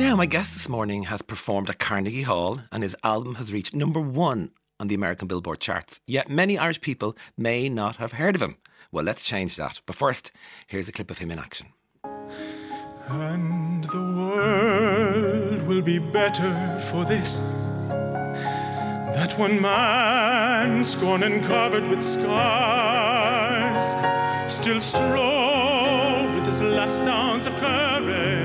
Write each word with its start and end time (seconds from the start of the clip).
Now, 0.00 0.16
my 0.16 0.24
guest 0.24 0.54
this 0.54 0.66
morning 0.66 1.02
has 1.02 1.20
performed 1.20 1.68
at 1.68 1.78
Carnegie 1.78 2.22
Hall 2.22 2.62
and 2.72 2.82
his 2.82 2.96
album 3.04 3.34
has 3.34 3.52
reached 3.52 3.74
number 3.74 4.00
one 4.00 4.50
on 4.80 4.88
the 4.88 4.94
American 4.94 5.28
Billboard 5.28 5.60
charts. 5.60 6.00
Yet 6.06 6.30
many 6.30 6.56
Irish 6.56 6.80
people 6.80 7.18
may 7.36 7.68
not 7.68 7.96
have 7.96 8.12
heard 8.12 8.34
of 8.34 8.40
him. 8.40 8.56
Well, 8.90 9.04
let's 9.04 9.24
change 9.24 9.56
that. 9.56 9.82
But 9.84 9.96
first, 9.96 10.32
here's 10.66 10.88
a 10.88 10.92
clip 10.92 11.10
of 11.10 11.18
him 11.18 11.30
in 11.30 11.38
action. 11.38 11.66
And 13.08 13.84
the 13.84 13.98
world 13.98 15.66
will 15.66 15.82
be 15.82 15.98
better 15.98 16.78
for 16.90 17.04
this. 17.04 17.36
That 19.12 19.38
one 19.38 19.60
man, 19.60 20.82
scorned 20.82 21.24
and 21.24 21.44
covered 21.44 21.86
with 21.90 22.02
scars, 22.02 23.84
still 24.50 24.80
strove 24.80 26.34
with 26.36 26.46
his 26.46 26.62
last 26.62 27.02
ounce 27.02 27.46
of 27.46 27.54
courage 27.56 28.39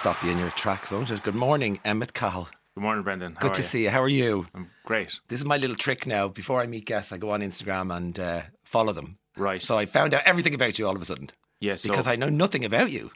stop 0.00 0.22
you 0.24 0.30
in 0.30 0.38
your 0.38 0.48
tracks, 0.52 0.90
won't 0.90 1.10
it? 1.10 1.22
Good 1.22 1.34
morning, 1.34 1.78
Emmet 1.84 2.14
Cahill. 2.14 2.48
Good 2.74 2.80
morning, 2.80 3.04
Brendan. 3.04 3.34
How 3.34 3.40
Good 3.42 3.52
to 3.54 3.60
you? 3.60 3.68
see 3.68 3.82
you. 3.82 3.90
How 3.90 4.00
are 4.00 4.08
you? 4.08 4.46
I'm 4.54 4.70
great. 4.86 5.20
This 5.28 5.40
is 5.40 5.44
my 5.44 5.58
little 5.58 5.76
trick 5.76 6.06
now. 6.06 6.26
Before 6.28 6.62
I 6.62 6.66
meet 6.66 6.86
guests, 6.86 7.12
I 7.12 7.18
go 7.18 7.32
on 7.32 7.40
Instagram 7.42 7.94
and 7.94 8.18
uh, 8.18 8.40
follow 8.64 8.94
them. 8.94 9.18
Right. 9.36 9.60
So 9.60 9.76
I 9.76 9.84
found 9.84 10.14
out 10.14 10.22
everything 10.24 10.54
about 10.54 10.78
you 10.78 10.86
all 10.88 10.96
of 10.96 11.02
a 11.02 11.04
sudden 11.04 11.28
yeah, 11.60 11.74
so 11.74 11.90
because 11.90 12.06
I 12.06 12.16
know 12.16 12.30
nothing 12.30 12.64
about 12.64 12.90
you. 12.90 13.10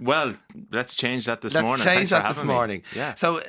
well, 0.00 0.34
let's 0.72 0.94
change 0.96 1.26
that 1.26 1.42
this 1.42 1.54
Let's 1.54 1.64
morning. 1.64 1.84
change 1.84 1.96
Thanks 2.08 2.10
that 2.10 2.26
this 2.28 2.36
having 2.38 2.48
me. 2.48 2.54
morning. 2.54 2.82
Yeah. 2.96 3.14
So 3.14 3.38
uh, 3.38 3.42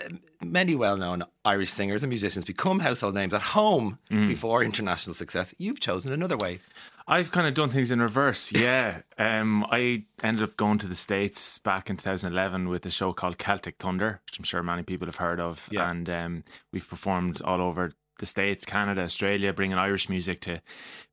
many 0.43 0.75
well-known 0.75 1.23
Irish 1.45 1.71
singers 1.71 2.03
and 2.03 2.09
musicians 2.09 2.43
become 2.45 2.79
household 2.79 3.15
names 3.15 3.33
at 3.33 3.41
home 3.41 3.97
Mm. 4.11 4.27
before 4.27 4.61
international 4.63 5.13
success. 5.15 5.53
You've 5.57 5.79
chosen 5.79 6.11
another 6.11 6.35
way. 6.37 6.59
I've 7.07 7.31
kind 7.31 7.47
of 7.47 7.53
done 7.53 7.69
things 7.69 7.91
in 7.91 8.01
reverse. 8.01 8.51
Yeah. 8.51 9.01
um, 9.17 9.65
I 9.69 10.05
ended 10.23 10.43
up 10.43 10.57
going 10.57 10.77
to 10.79 10.87
the 10.87 10.95
States 10.95 11.57
back 11.59 11.89
in 11.89 11.97
2011 11.97 12.69
with 12.69 12.85
a 12.85 12.89
show 12.89 13.13
called 13.13 13.37
Celtic 13.37 13.77
Thunder, 13.77 14.21
which 14.25 14.37
I'm 14.37 14.45
sure 14.45 14.63
many 14.63 14.83
people 14.83 15.07
have 15.07 15.17
heard 15.17 15.39
of. 15.39 15.67
Yeah. 15.71 15.89
And 15.89 16.09
um, 16.09 16.43
we've 16.71 16.87
performed 16.87 17.41
all 17.41 17.61
over 17.61 17.91
the 18.19 18.25
States, 18.25 18.65
Canada, 18.65 19.01
Australia, 19.01 19.51
bringing 19.51 19.77
Irish 19.77 20.07
music 20.07 20.41
to 20.41 20.61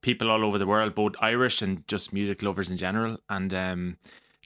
people 0.03 0.31
all 0.31 0.45
over 0.45 0.59
the 0.59 0.67
world, 0.67 0.95
both 0.95 1.15
Irish 1.21 1.63
and 1.63 1.87
just 1.89 2.13
music 2.13 2.43
lovers 2.43 2.71
in 2.71 2.77
general. 2.77 3.19
And 3.29 3.53
um, 3.55 3.97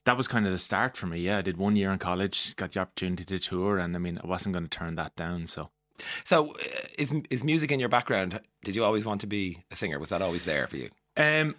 that 0.05 0.17
was 0.17 0.29
kind 0.29 0.47
of 0.47 0.53
the 0.53 0.59
start 0.59 0.97
for 0.97 1.07
me. 1.07 1.21
Yeah, 1.21 1.39
I 1.39 1.43
did 1.43 1.57
one 1.57 1.77
year 1.77 1.93
in 1.93 1.99
college, 1.99 2.57
got 2.57 2.71
the 2.71 2.81
opportunity 2.81 3.25
to 3.25 3.39
tour, 3.39 3.79
and 3.79 3.95
I 3.95 3.99
mean, 3.99 4.19
I 4.23 4.27
wasn't 4.27 4.55
going 4.55 4.65
to 4.67 4.71
turn 4.71 4.95
that 4.95 5.15
down. 5.17 5.45
So 5.47 5.71
So 6.25 6.53
uh, 6.53 6.57
is 6.99 7.13
is 7.31 7.45
music 7.45 7.71
in 7.73 7.81
your 7.81 7.89
background? 7.89 8.41
Did 8.65 8.75
you 8.77 8.85
always 8.85 9.05
want 9.05 9.21
to 9.23 9.27
be 9.27 9.63
a 9.71 9.77
singer? 9.77 9.99
Was 9.99 10.09
that 10.11 10.23
always 10.23 10.45
there 10.45 10.67
for 10.67 10.77
you? 10.77 10.91
Um, 11.17 11.57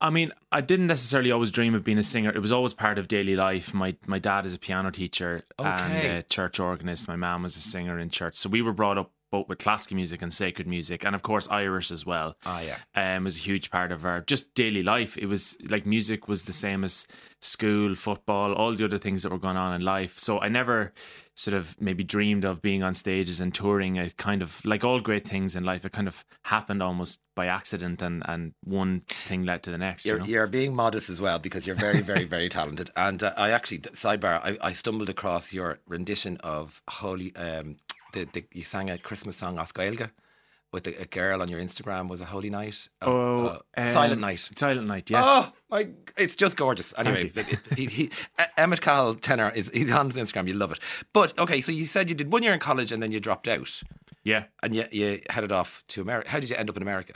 I 0.00 0.10
mean, 0.10 0.32
I 0.50 0.60
didn't 0.60 0.88
necessarily 0.88 1.30
always 1.30 1.52
dream 1.52 1.74
of 1.74 1.84
being 1.84 1.98
a 1.98 2.02
singer. 2.02 2.30
It 2.30 2.40
was 2.40 2.50
always 2.50 2.74
part 2.74 2.98
of 2.98 3.06
daily 3.08 3.36
life. 3.36 3.72
My 3.72 3.94
my 4.06 4.18
dad 4.18 4.44
is 4.46 4.54
a 4.54 4.58
piano 4.58 4.90
teacher 4.90 5.42
Okay. 5.58 5.68
and 5.68 6.18
a 6.18 6.22
church 6.24 6.58
organist. 6.58 7.06
My 7.06 7.16
mom 7.16 7.42
was 7.44 7.56
a 7.56 7.60
singer 7.60 7.98
in 7.98 8.10
church, 8.10 8.34
so 8.34 8.48
we 8.48 8.62
were 8.62 8.72
brought 8.72 8.98
up 8.98 9.12
both 9.30 9.48
with 9.48 9.58
classical 9.58 9.94
music 9.96 10.20
and 10.20 10.30
sacred 10.32 10.66
music, 10.66 11.04
and 11.06 11.14
of 11.14 11.22
course 11.22 11.48
Irish 11.50 11.90
as 11.92 12.04
well. 12.04 12.36
Ah, 12.44 12.60
yeah. 12.60 12.78
Um, 13.16 13.24
was 13.24 13.36
a 13.36 13.40
huge 13.40 13.70
part 13.70 13.90
of 13.92 14.04
our 14.04 14.20
just 14.22 14.52
daily 14.54 14.82
life. 14.82 15.16
It 15.16 15.26
was 15.26 15.56
like 15.70 15.86
music 15.86 16.28
was 16.28 16.44
the 16.44 16.52
same 16.52 16.82
as 16.84 17.06
school, 17.40 17.94
football, 17.94 18.52
all 18.52 18.74
the 18.74 18.84
other 18.84 18.98
things 18.98 19.22
that 19.22 19.30
were 19.32 19.38
going 19.38 19.56
on 19.56 19.72
in 19.74 19.82
life. 19.82 20.18
So 20.18 20.38
I 20.40 20.48
never 20.48 20.92
sort 21.34 21.54
of 21.54 21.80
maybe 21.80 22.04
dreamed 22.04 22.44
of 22.44 22.60
being 22.60 22.82
on 22.82 22.94
stages 22.94 23.40
and 23.40 23.54
touring. 23.54 23.96
It 23.96 24.16
kind 24.16 24.42
of 24.42 24.64
like 24.64 24.84
all 24.84 25.00
great 25.00 25.26
things 25.26 25.56
in 25.56 25.64
life, 25.64 25.84
it 25.84 25.92
kind 25.92 26.08
of 26.08 26.24
happened 26.44 26.82
almost 26.82 27.20
by 27.34 27.46
accident, 27.46 28.02
and 28.02 28.22
and 28.26 28.52
one 28.64 29.02
thing 29.08 29.44
led 29.44 29.62
to 29.64 29.70
the 29.70 29.78
next. 29.78 30.04
You're, 30.04 30.18
you 30.18 30.22
know? 30.22 30.28
you're 30.28 30.46
being 30.46 30.74
modest 30.74 31.08
as 31.10 31.20
well 31.20 31.38
because 31.38 31.66
you're 31.66 31.76
very, 31.76 32.00
very, 32.00 32.24
very 32.24 32.48
talented. 32.48 32.90
And 33.02 33.22
uh, 33.22 33.32
I 33.36 33.50
actually, 33.50 33.78
sidebar, 33.78 34.40
I, 34.44 34.58
I 34.60 34.72
stumbled 34.72 35.08
across 35.08 35.52
your 35.52 35.80
rendition 35.86 36.36
of 36.38 36.82
Holy. 36.88 37.34
Um, 37.34 37.76
the, 38.12 38.24
the 38.32 38.44
you 38.52 38.62
sang 38.62 38.90
a 38.90 38.98
Christmas 38.98 39.36
song, 39.36 39.56
Oscailga, 39.56 40.10
with 40.72 40.86
a, 40.86 41.02
a 41.02 41.04
girl 41.06 41.42
on 41.42 41.48
your 41.48 41.60
Instagram. 41.60 42.08
Was 42.08 42.20
a 42.20 42.24
Holy 42.26 42.50
Night? 42.50 42.88
Oh, 43.00 43.46
uh, 43.46 43.58
um, 43.76 43.88
Silent 43.88 44.20
Night. 44.20 44.48
Silent 44.54 44.86
Night. 44.88 45.10
Yes. 45.10 45.24
Oh 45.28 45.52
my! 45.70 45.88
It's 46.16 46.34
just 46.36 46.56
gorgeous. 46.56 46.92
Anyway, 46.96 47.30
it- 47.34 47.52
it- 47.52 47.78
he, 47.78 47.86
he, 47.86 48.10
Emmet 48.56 48.80
Cahill 48.80 49.14
tenor 49.14 49.50
is 49.54 49.70
he's 49.72 49.92
on 49.92 50.10
his 50.10 50.16
Instagram. 50.16 50.48
You 50.48 50.54
love 50.54 50.72
it. 50.72 50.78
But 51.12 51.38
okay, 51.38 51.60
so 51.60 51.72
you 51.72 51.86
said 51.86 52.08
you 52.08 52.14
did 52.14 52.32
one 52.32 52.42
year 52.42 52.52
in 52.54 52.58
college 52.58 52.90
and 52.92 53.02
then 53.02 53.12
you 53.12 53.20
dropped 53.20 53.46
out 53.48 53.82
Yeah. 54.24 54.44
and 54.62 54.74
you 54.74 54.84
you 54.90 55.20
headed 55.30 55.52
off 55.52 55.84
to 55.88 56.00
America. 56.00 56.28
How 56.30 56.40
did 56.40 56.50
you 56.50 56.56
end 56.56 56.68
up 56.70 56.76
in 56.76 56.82
America? 56.82 57.14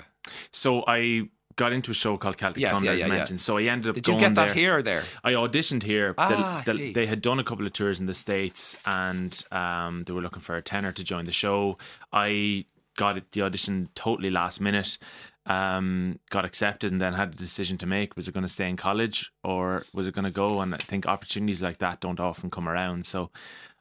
So 0.50 0.84
I 0.86 1.28
got 1.56 1.72
into 1.72 1.90
a 1.90 1.94
show 1.94 2.18
called 2.18 2.36
Celtic 2.36 2.60
Yes, 2.60 2.72
Thunder, 2.72 2.86
yeah, 2.88 2.92
as 2.92 3.00
yeah, 3.00 3.06
yeah. 3.06 3.12
mentioned. 3.14 3.40
So 3.40 3.56
I 3.56 3.62
ended 3.62 3.88
up 3.88 3.94
Did 3.94 4.08
you 4.08 4.18
get 4.18 4.34
that 4.34 4.46
there. 4.46 4.54
here 4.54 4.76
or 4.76 4.82
there? 4.82 5.02
I 5.24 5.32
auditioned 5.32 5.82
here. 5.84 6.14
Ah, 6.18 6.62
the- 6.66 6.74
see. 6.74 6.92
they 6.92 7.06
had 7.06 7.22
done 7.22 7.38
a 7.38 7.44
couple 7.44 7.64
of 7.66 7.72
tours 7.72 7.98
in 7.98 8.04
the 8.06 8.12
States 8.14 8.76
and 8.84 9.42
um, 9.50 10.04
they 10.04 10.12
were 10.12 10.20
looking 10.20 10.42
for 10.42 10.56
a 10.56 10.62
tenor 10.62 10.92
to 10.92 11.02
join 11.02 11.24
the 11.24 11.32
show. 11.32 11.78
I 12.12 12.66
got 12.96 13.16
it, 13.16 13.32
the 13.32 13.42
audition 13.42 13.88
totally 13.94 14.30
last 14.30 14.60
minute, 14.60 14.98
um, 15.46 16.18
got 16.30 16.44
accepted, 16.44 16.90
and 16.92 17.00
then 17.00 17.12
had 17.12 17.28
a 17.34 17.36
decision 17.36 17.78
to 17.78 17.86
make. 17.86 18.16
Was 18.16 18.26
it 18.28 18.32
going 18.32 18.42
to 18.44 18.48
stay 18.52 18.68
in 18.68 18.76
college 18.76 19.30
or 19.44 19.84
was 19.92 20.06
it 20.06 20.14
going 20.14 20.24
to 20.24 20.30
go? 20.30 20.60
And 20.60 20.74
I 20.74 20.78
think 20.78 21.06
opportunities 21.06 21.62
like 21.62 21.78
that 21.78 22.00
don't 22.00 22.20
often 22.20 22.50
come 22.50 22.68
around. 22.68 23.06
So 23.06 23.30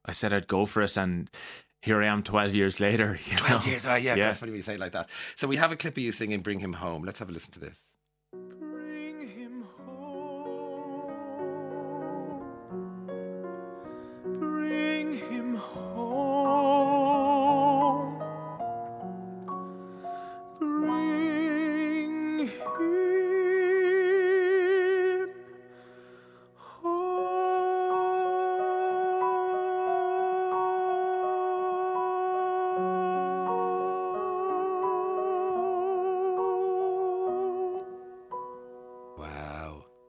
I 0.06 0.12
said 0.12 0.31
I'd 0.34 0.48
go 0.48 0.66
for 0.66 0.81
it. 0.84 0.96
And 0.98 1.30
here 1.81 2.02
I 2.03 2.08
am 2.08 2.24
12 2.24 2.53
years 2.53 2.80
later. 2.80 3.18
You 3.26 3.34
know? 3.38 3.46
12 3.48 3.68
years, 3.68 3.86
right? 3.86 4.03
Yeah, 4.03 4.16
Yeah. 4.16 4.26
that's 4.26 4.40
funny 4.40 4.52
when 4.52 4.58
you 4.58 4.64
say 4.64 4.76
it 4.76 4.80
like 4.80 4.92
that. 4.94 5.09
So 5.36 5.47
we 5.47 5.56
have 5.58 5.72
a 5.72 5.76
clip 5.76 5.97
of 5.97 6.03
you 6.03 6.12
singing 6.12 6.42
Bring 6.42 6.59
Him 6.59 6.74
Home. 6.74 7.03
Let's 7.03 7.20
have 7.20 7.30
a 7.30 7.32
listen 7.32 7.52
to 7.53 7.59
this. 7.59 7.78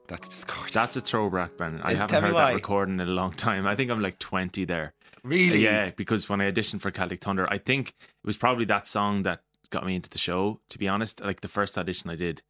That's 0.07 0.43
gorgeous. 0.45 0.71
That's 0.73 0.95
a 0.95 1.01
throwback, 1.01 1.57
Brendan. 1.57 1.81
I 1.83 1.91
Is- 1.91 1.99
haven't 1.99 2.09
tell 2.11 2.21
me 2.21 2.27
heard 2.27 2.33
why. 2.35 2.45
that 2.51 2.55
recording 2.55 2.99
in 2.99 3.07
a 3.07 3.11
long 3.11 3.31
time. 3.33 3.67
I 3.67 3.75
think 3.75 3.91
I'm 3.91 4.01
like 4.01 4.19
20 4.19 4.65
there. 4.65 4.93
really 5.23 5.59
Yeah, 5.63 5.91
because 5.95 6.29
when 6.29 6.39
I 6.41 6.51
auditioned 6.51 6.81
for 6.81 6.91
Celtic 6.91 7.21
Thunder, 7.21 7.47
I 7.51 7.57
think 7.57 7.89
it 7.89 8.25
was 8.25 8.37
probably 8.37 8.65
that 8.65 8.87
song 8.87 9.23
that 9.23 9.41
got 9.69 9.85
me 9.85 9.95
into 9.95 10.09
the 10.09 10.17
show. 10.17 10.61
To 10.69 10.77
be 10.77 10.87
honest, 10.87 11.21
like 11.21 11.41
the 11.41 11.47
first 11.49 11.77
audition 11.77 12.09
I 12.09 12.15
did 12.15 12.41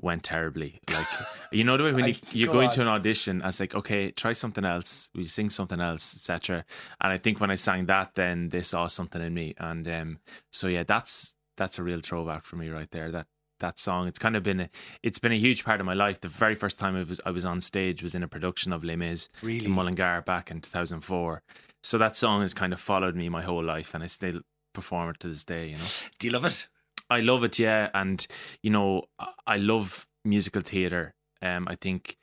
went 0.00 0.22
terribly. 0.22 0.80
Like 0.90 1.06
you 1.52 1.64
know 1.64 1.76
the 1.76 1.84
way 1.84 1.92
when 1.92 2.06
you, 2.08 2.14
I- 2.14 2.28
you 2.32 2.46
go 2.46 2.52
go 2.54 2.60
into 2.60 2.80
an 2.80 2.88
audition, 2.88 3.42
I 3.42 3.46
was 3.46 3.60
like, 3.60 3.74
okay, 3.74 4.10
try 4.10 4.32
something 4.32 4.64
else. 4.64 5.10
We 5.14 5.24
sing 5.24 5.50
something 5.50 5.80
else, 5.80 6.14
etc. 6.14 6.64
And 7.00 7.12
I 7.12 7.18
think 7.18 7.40
when 7.40 7.50
I 7.50 7.56
sang 7.56 7.86
that, 7.86 8.14
then 8.14 8.48
they 8.48 8.62
saw 8.62 8.86
something 8.86 9.20
in 9.20 9.34
me, 9.34 9.54
and 9.58 9.86
um, 9.88 10.18
so 10.52 10.68
yeah, 10.68 10.84
that's 10.84 11.34
that's 11.56 11.78
a 11.78 11.82
real 11.82 12.00
throwback 12.00 12.44
for 12.44 12.56
me 12.56 12.70
right 12.70 12.90
there. 12.92 13.10
That 13.10 13.26
that 13.60 13.78
song, 13.78 14.08
it's 14.08 14.18
kind 14.18 14.36
of 14.36 14.42
been 14.42 14.60
a, 14.60 14.70
it's 15.02 15.18
been 15.18 15.32
a 15.32 15.38
huge 15.38 15.64
part 15.64 15.80
of 15.80 15.86
my 15.86 15.94
life. 15.94 16.20
The 16.20 16.28
very 16.28 16.54
first 16.54 16.78
time 16.78 16.96
I 16.96 17.02
was 17.02 17.20
I 17.26 17.30
was 17.30 17.44
on 17.46 17.60
stage 17.60 18.02
was 18.02 18.14
in 18.14 18.22
a 18.22 18.28
production 18.28 18.72
of 18.72 18.84
Les 18.84 18.96
Mis 18.96 19.28
Really? 19.42 19.66
in 19.66 19.72
Mullingar 19.72 20.22
back 20.22 20.50
in 20.50 20.60
2004. 20.60 21.42
So 21.82 21.98
that 21.98 22.16
song 22.16 22.40
has 22.42 22.54
kind 22.54 22.72
of 22.72 22.80
followed 22.80 23.14
me 23.16 23.28
my 23.28 23.42
whole 23.42 23.62
life, 23.64 23.94
and 23.94 24.02
I 24.02 24.08
still 24.08 24.40
perform 24.74 25.10
it 25.10 25.20
to 25.20 25.28
this 25.28 25.44
day. 25.44 25.68
You 25.70 25.76
know, 25.76 25.84
Do 26.18 26.26
you 26.26 26.32
love 26.32 26.44
it? 26.44 26.66
I 27.10 27.20
love 27.20 27.42
it, 27.44 27.58
yeah, 27.58 27.88
and 27.94 28.26
you 28.62 28.70
know, 28.70 29.04
I- 29.46 29.56
love 29.56 30.06
musical 30.24 30.60
theatre. 30.62 31.14
Um, 31.40 31.66
I 31.68 31.74
think 31.76 32.16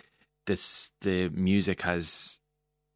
this 0.45 0.91
the 1.01 1.29
music 1.29 1.81
has 1.81 2.39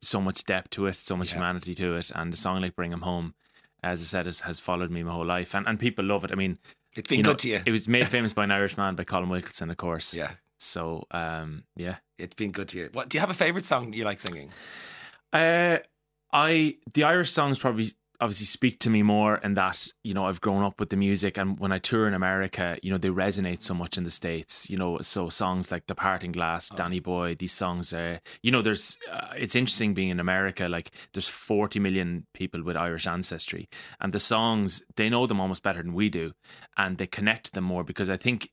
so 0.02 0.22
much 0.22 0.44
depth 0.46 0.70
to 0.72 0.86
it, 0.88 0.96
so 0.96 1.16
much 1.18 1.32
Yeah. 1.32 1.38
humanity 1.40 1.74
to 1.76 1.96
it, 1.96 2.12
and 2.14 2.32
the 2.32 2.38
song 2.38 2.62
like 2.62 2.76
"Bring 2.76 2.94
'Em 2.94 3.02
Home," 3.02 3.34
as 3.82 4.02
I 4.02 4.06
said, 4.06 4.26
has, 4.28 4.42
has 4.42 4.60
followed 4.60 4.92
me 4.92 5.02
my 5.04 5.12
whole 5.14 5.26
life, 5.26 5.56
and 5.56 5.68
and 5.68 5.80
people 5.80 6.06
love 6.06 6.24
it. 6.24 6.32
I 6.32 6.36
mean, 6.36 6.60
It's 6.96 7.08
been 7.08 7.18
you 7.18 7.24
know, 7.24 7.32
good 7.32 7.40
to 7.40 7.48
you. 7.50 7.60
It 7.66 7.72
was 7.72 7.88
made 7.88 8.08
famous 8.18 8.34
by 8.34 8.44
an 8.44 8.52
Irishman 8.52 8.96
by 8.96 9.04
Colm 9.04 9.30
Wilkinson, 9.30 9.70
of 9.70 9.78
course. 9.78 10.18
yeah. 10.18 10.32
So, 10.58 11.06
um, 11.12 11.64
yeah. 11.76 11.98
It's 12.18 12.36
been 12.36 12.52
good 12.52 12.68
to 12.70 12.78
you. 12.78 12.90
What 12.92 13.10
do 13.10 13.18
you 13.18 13.22
have 13.22 13.30
a 13.30 13.34
favourite 13.34 13.64
song 13.64 13.94
you 13.94 14.04
like 14.04 14.20
singing? 14.20 14.50
Uh, 15.32 15.78
I 16.34 16.76
the 16.94 17.04
Irish 17.06 17.32
songs 17.32 17.60
probably 17.60 17.90
obviously 18.22 18.46
speak 18.46 18.80
to 18.80 18.90
me 18.90 19.02
more 19.02 19.36
and 19.36 19.56
that 19.58 19.88
you 20.04 20.14
know 20.14 20.26
I've 20.26 20.42
grown 20.42 20.64
up 20.64 20.80
with 20.80 20.90
the 20.90 20.98
music. 20.98 21.38
And 21.38 21.60
when 21.60 21.72
I 21.72 21.80
tour 21.80 22.08
in 22.08 22.14
America 22.14 22.78
you 22.82 22.92
know 22.92 22.98
they 22.98 23.10
resonate 23.10 23.62
so 23.62 23.74
much 23.74 23.98
in 23.98 24.04
the 24.04 24.10
states 24.10 24.70
you 24.70 24.78
know 24.78 25.00
so 25.02 25.30
songs 25.30 25.72
like 25.72 25.88
The 25.88 25.96
Parting 25.96 26.32
Glass 26.32 26.70
Danny 26.70 27.00
Boy 27.00 27.36
these 27.36 27.54
songs 27.54 27.94
uh, 27.94 28.20
you 28.44 28.52
know 28.52 28.62
there's 28.62 28.98
uh, 29.12 29.34
it's 29.38 29.56
interesting 29.56 29.94
being 29.94 30.10
in 30.10 30.20
America 30.20 30.68
like 30.68 30.92
there's 31.14 31.28
40 31.28 31.80
million 31.80 32.26
people 32.34 32.64
with 32.64 32.78
Irish 32.78 33.08
ancestry 33.08 33.70
and 34.00 34.14
the 34.14 34.20
songs 34.20 34.84
they 34.96 35.10
know 35.10 35.26
them 35.26 35.40
almost 35.40 35.64
better 35.64 35.82
than 35.82 35.94
we 35.94 36.10
do 36.10 36.34
and 36.78 36.98
they 36.98 37.08
connect 37.08 37.54
them 37.54 37.64
more 37.64 37.84
because 37.84 38.10
I 38.10 38.18
think 38.18 38.50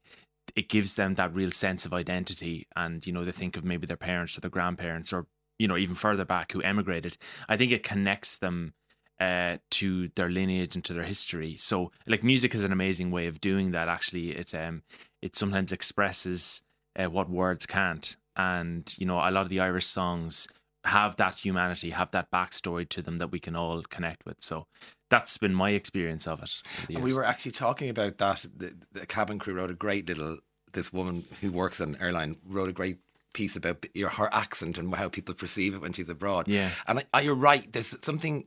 it 0.55 0.69
gives 0.69 0.95
them 0.95 1.15
that 1.15 1.35
real 1.35 1.51
sense 1.51 1.85
of 1.85 1.93
identity 1.93 2.67
and 2.77 3.07
you 3.07 3.13
know 3.13 3.25
they 3.25 3.33
think 3.33 3.57
of 3.57 3.65
maybe 3.65 3.87
their 3.87 3.97
parents 3.97 4.37
or 4.37 4.41
their 4.41 4.51
grandparents 4.51 5.13
or 5.13 5.27
you 5.59 5.67
know 5.67 5.77
even 5.77 5.95
further 5.95 6.25
back 6.25 6.53
who 6.53 6.63
emigrated. 6.63 7.17
I 7.49 7.57
think 7.57 7.73
it 7.73 7.83
connects 7.83 8.39
them 8.39 8.75
uh, 9.21 9.57
to 9.71 10.09
their 10.15 10.29
lineage 10.29 10.75
and 10.75 10.85
to 10.85 10.93
their 10.93 11.05
history. 11.05 11.57
So, 11.57 11.91
like, 12.07 12.23
music 12.23 12.55
is 12.55 12.65
an 12.65 12.73
amazing 12.73 13.11
way 13.11 13.27
of 13.27 13.41
doing 13.41 13.71
that. 13.73 13.89
Actually, 13.89 14.31
it 14.31 14.55
um, 14.55 14.83
it 15.23 15.37
sometimes 15.37 15.73
expresses 15.73 16.63
uh, 16.99 17.11
what 17.11 17.29
words 17.31 17.67
can't, 17.67 18.17
and 18.37 18.95
you 18.99 19.07
know, 19.07 19.17
a 19.17 19.31
lot 19.31 19.43
of 19.43 19.49
the 19.49 19.61
Irish 19.61 19.87
songs 19.87 20.49
have 20.85 21.17
that 21.17 21.37
humanity, 21.37 21.91
have 21.91 22.13
that 22.13 22.31
backstory 22.31 22.89
to 22.89 23.03
them 23.03 23.19
that 23.19 23.33
we 23.33 23.41
can 23.41 23.57
all 23.57 23.83
connect 23.83 24.25
with. 24.25 24.37
So, 24.41 24.67
that's 25.11 25.39
been 25.39 25.55
my 25.55 25.71
experience 25.71 26.27
of 26.27 26.43
it. 26.43 26.63
And 26.95 27.03
we 27.03 27.15
were 27.15 27.25
actually 27.25 27.53
talking 27.53 27.89
about 27.89 28.19
that. 28.19 28.45
The, 28.57 28.75
the 28.93 29.07
cabin 29.07 29.39
crew 29.39 29.55
wrote 29.55 29.71
a 29.71 29.75
great 29.75 30.09
little. 30.09 30.39
This 30.73 30.93
woman 30.93 31.25
who 31.41 31.53
works 31.53 31.81
on 31.81 31.95
an 31.95 32.03
airline 32.03 32.37
wrote 32.45 32.69
a 32.69 32.73
great 32.73 32.99
piece 33.33 33.55
about 33.55 33.85
your 33.95 34.09
her 34.09 34.33
accent 34.33 34.79
and 34.79 34.95
how 34.95 35.09
people 35.09 35.35
perceive 35.35 35.75
it 35.75 35.81
when 35.81 35.93
she's 35.93 36.09
abroad. 36.09 36.49
Yeah. 36.49 36.71
and 36.87 36.99
I, 36.99 37.05
I, 37.13 37.21
you're 37.21 37.35
right. 37.35 37.71
There's 37.73 37.95
something. 38.03 38.45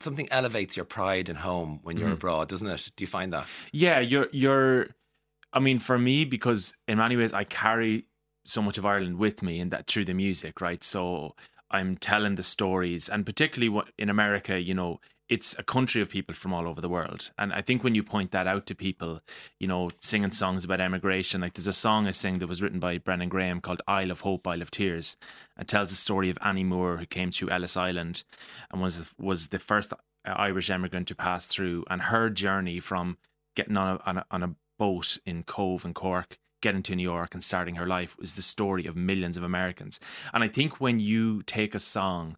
Something 0.00 0.28
elevates 0.30 0.76
your 0.76 0.84
pride 0.84 1.28
in 1.28 1.36
home 1.36 1.80
when 1.82 1.96
you're 1.96 2.10
Mhm. 2.10 2.14
abroad, 2.14 2.48
doesn't 2.48 2.68
it? 2.68 2.90
Do 2.96 3.02
you 3.02 3.08
find 3.08 3.32
that? 3.32 3.46
yeah 3.72 3.98
you're 4.00 4.28
you're 4.32 4.88
i 5.52 5.58
mean 5.60 5.78
for 5.78 5.98
me 5.98 6.24
because 6.24 6.74
in 6.88 6.98
many 6.98 7.16
ways 7.16 7.32
i 7.32 7.44
carry 7.44 8.04
so 8.44 8.60
much 8.62 8.78
of 8.78 8.84
ireland 8.86 9.16
with 9.18 9.42
me 9.42 9.58
and 9.60 9.70
that 9.70 9.86
through 9.86 10.04
the 10.04 10.14
music 10.14 10.60
right 10.60 10.82
so 10.84 11.34
i'm 11.70 11.96
telling 11.96 12.34
the 12.36 12.42
stories 12.42 13.08
and 13.08 13.24
particularly 13.24 13.68
what 13.68 13.88
in 13.98 14.08
america 14.10 14.60
you 14.60 14.74
know 14.74 15.00
it's 15.28 15.56
a 15.58 15.62
country 15.62 16.00
of 16.00 16.08
people 16.08 16.34
from 16.34 16.52
all 16.52 16.68
over 16.68 16.80
the 16.80 16.88
world 16.88 17.30
and 17.38 17.52
i 17.52 17.60
think 17.60 17.82
when 17.82 17.94
you 17.94 18.02
point 18.02 18.30
that 18.30 18.46
out 18.46 18.66
to 18.66 18.74
people 18.74 19.20
you 19.58 19.66
know 19.66 19.90
singing 20.00 20.30
songs 20.30 20.64
about 20.64 20.80
emigration 20.80 21.40
like 21.40 21.54
there's 21.54 21.66
a 21.66 21.72
song 21.72 22.06
i 22.06 22.10
sing 22.10 22.38
that 22.38 22.48
was 22.48 22.62
written 22.62 22.80
by 22.80 22.98
brendan 22.98 23.28
graham 23.28 23.60
called 23.60 23.82
isle 23.88 24.10
of 24.10 24.20
hope 24.20 24.46
isle 24.46 24.62
of 24.62 24.70
tears 24.70 25.16
and 25.56 25.68
tells 25.68 25.90
the 25.90 25.96
story 25.96 26.30
of 26.30 26.38
annie 26.42 26.64
moore 26.64 26.98
who 26.98 27.06
came 27.06 27.30
to 27.30 27.50
ellis 27.50 27.76
island 27.76 28.24
and 28.70 28.80
was 28.80 29.14
was 29.18 29.48
the 29.48 29.58
first 29.58 29.92
uh, 29.92 29.96
irish 30.24 30.70
immigrant 30.70 31.08
to 31.08 31.14
pass 31.14 31.46
through 31.46 31.84
and 31.90 32.02
her 32.02 32.30
journey 32.30 32.78
from 32.78 33.18
getting 33.56 33.76
on 33.76 33.96
a, 33.96 34.08
on 34.08 34.18
a, 34.18 34.26
on 34.30 34.42
a 34.44 34.54
boat 34.78 35.18
in 35.26 35.42
Cobh 35.42 35.84
and 35.84 35.94
Cork, 35.94 36.38
getting 36.62 36.82
to 36.84 36.94
New 36.94 37.02
York 37.02 37.34
and 37.34 37.42
starting 37.42 37.76
her 37.76 37.86
life 37.86 38.16
was 38.18 38.34
the 38.34 38.42
story 38.42 38.86
of 38.86 38.96
millions 38.96 39.36
of 39.36 39.42
Americans. 39.42 39.98
And 40.32 40.44
I 40.44 40.48
think 40.48 40.80
when 40.80 41.00
you 41.00 41.42
take 41.42 41.74
a 41.74 41.80
song 41.80 42.36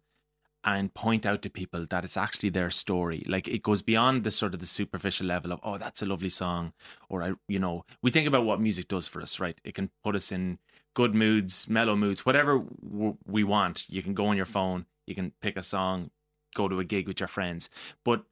and 0.63 0.93
point 0.93 1.25
out 1.25 1.41
to 1.41 1.49
people 1.49 1.85
that 1.89 2.03
it's 2.03 2.17
actually 2.17 2.49
their 2.49 2.69
story, 2.69 3.23
like 3.27 3.47
it 3.47 3.63
goes 3.63 3.81
beyond 3.81 4.23
the 4.23 4.31
sort 4.31 4.53
of 4.53 4.59
the 4.59 4.65
superficial 4.65 5.25
level 5.25 5.53
of, 5.53 5.59
oh, 5.63 5.77
that's 5.77 6.01
a 6.01 6.05
lovely 6.05 6.29
song. 6.29 6.73
Or 7.07 7.23
I, 7.23 7.33
you 7.47 7.59
know, 7.59 7.85
we 8.01 8.11
think 8.11 8.27
about 8.27 8.45
what 8.45 8.59
music 8.59 8.87
does 8.87 9.07
for 9.07 9.21
us, 9.21 9.39
right? 9.39 9.57
It 9.63 9.73
can 9.73 9.89
put 10.03 10.15
us 10.15 10.31
in 10.31 10.59
good 10.93 11.15
moods, 11.15 11.69
mellow 11.69 11.95
moods, 11.95 12.25
whatever 12.25 12.59
w- 12.83 13.17
we 13.25 13.43
want. 13.43 13.89
You 13.89 14.03
can 14.03 14.13
go 14.13 14.27
on 14.27 14.35
your 14.35 14.45
phone, 14.45 14.85
you 15.07 15.15
can 15.15 15.31
pick 15.41 15.55
a 15.55 15.61
song, 15.61 16.11
go 16.53 16.67
to 16.67 16.79
a 16.79 16.83
gig 16.83 17.07
with 17.07 17.21
your 17.21 17.27
friends. 17.27 17.69
But 18.03 18.23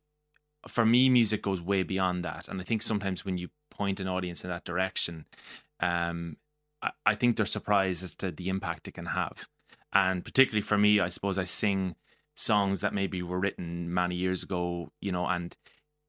for 0.68 0.86
me, 0.86 1.10
music 1.10 1.42
goes 1.42 1.62
way 1.62 1.84
beyond 1.84 2.26
that. 2.26 2.50
And 2.50 2.60
I 2.60 2.66
think 2.66 2.82
sometimes 2.82 3.24
when 3.24 3.38
you 3.38 3.50
point 3.70 4.02
an 4.02 4.08
audience 4.10 4.44
in 4.44 4.50
that 4.50 4.66
direction, 4.66 5.26
um, 5.80 6.36
I, 6.82 6.92
I 7.06 7.16
think 7.16 7.38
they're 7.38 7.46
surprised 7.46 8.04
as 8.04 8.16
to 8.16 8.32
the 8.32 8.50
impact 8.50 8.90
it 8.90 8.96
can 8.96 9.06
have. 9.06 9.48
And 9.94 10.26
particularly 10.26 10.62
for 10.62 10.78
me, 10.78 11.00
I 11.00 11.08
suppose 11.08 11.38
I 11.38 11.46
sing 11.46 11.96
songs 12.38 12.82
that 12.82 12.94
maybe 12.94 13.22
were 13.22 13.40
written 13.40 13.94
many 13.94 14.16
years 14.16 14.44
ago, 14.44 14.92
you 15.02 15.12
know, 15.12 15.28
and 15.28 15.56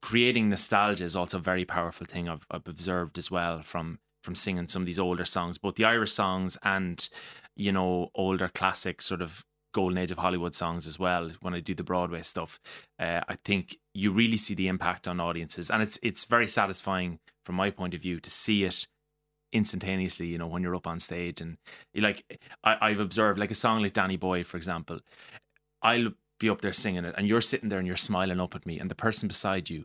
creating 0.02 0.48
nostalgia 0.48 1.04
is 1.04 1.16
also 1.16 1.38
a 1.38 1.40
very 1.40 1.64
powerful 1.64 2.06
thing 2.06 2.28
I've, 2.28 2.46
I've 2.50 2.68
observed 2.68 3.18
as 3.18 3.30
well 3.30 3.62
from 3.62 3.98
from 4.22 4.34
singing 4.34 4.68
some 4.68 4.82
of 4.82 4.86
these 4.86 4.98
older 4.98 5.24
songs, 5.24 5.58
both 5.58 5.76
the 5.76 5.84
Irish 5.84 6.12
songs 6.12 6.58
and 6.62 7.08
you 7.56 7.72
know 7.72 8.10
older 8.14 8.48
classic 8.48 9.00
sort 9.00 9.22
of 9.22 9.44
golden 9.72 9.98
age 9.98 10.10
of 10.10 10.18
Hollywood 10.18 10.54
songs 10.54 10.86
as 10.86 10.98
well. 10.98 11.30
When 11.40 11.54
I 11.54 11.60
do 11.60 11.74
the 11.74 11.84
Broadway 11.84 12.22
stuff, 12.22 12.58
uh, 12.98 13.20
I 13.28 13.36
think 13.44 13.78
you 13.94 14.10
really 14.12 14.36
see 14.36 14.54
the 14.54 14.68
impact 14.68 15.08
on 15.08 15.20
audiences, 15.20 15.70
and 15.70 15.82
it's 15.82 15.98
it's 16.02 16.24
very 16.24 16.48
satisfying 16.48 17.20
from 17.44 17.54
my 17.56 17.70
point 17.70 17.94
of 17.94 18.02
view 18.02 18.20
to 18.20 18.30
see 18.30 18.64
it 18.64 18.86
instantaneously. 19.52 20.26
You 20.26 20.38
know, 20.38 20.46
when 20.46 20.62
you're 20.62 20.76
up 20.76 20.86
on 20.86 21.00
stage, 21.00 21.40
and 21.40 21.56
like 21.94 22.24
I, 22.62 22.76
I've 22.80 23.00
observed 23.00 23.38
like 23.38 23.50
a 23.50 23.56
song 23.56 23.82
like 23.82 23.94
Danny 23.94 24.16
Boy, 24.16 24.44
for 24.44 24.56
example. 24.56 25.00
I'll 25.82 26.10
be 26.40 26.48
up 26.50 26.60
there 26.60 26.72
singing 26.72 27.04
it, 27.04 27.14
and 27.18 27.26
you're 27.26 27.40
sitting 27.40 27.68
there 27.68 27.78
and 27.78 27.86
you're 27.86 27.96
smiling 27.96 28.40
up 28.40 28.54
at 28.54 28.64
me, 28.66 28.78
and 28.78 28.90
the 28.90 28.94
person 28.94 29.28
beside 29.28 29.70
you 29.70 29.84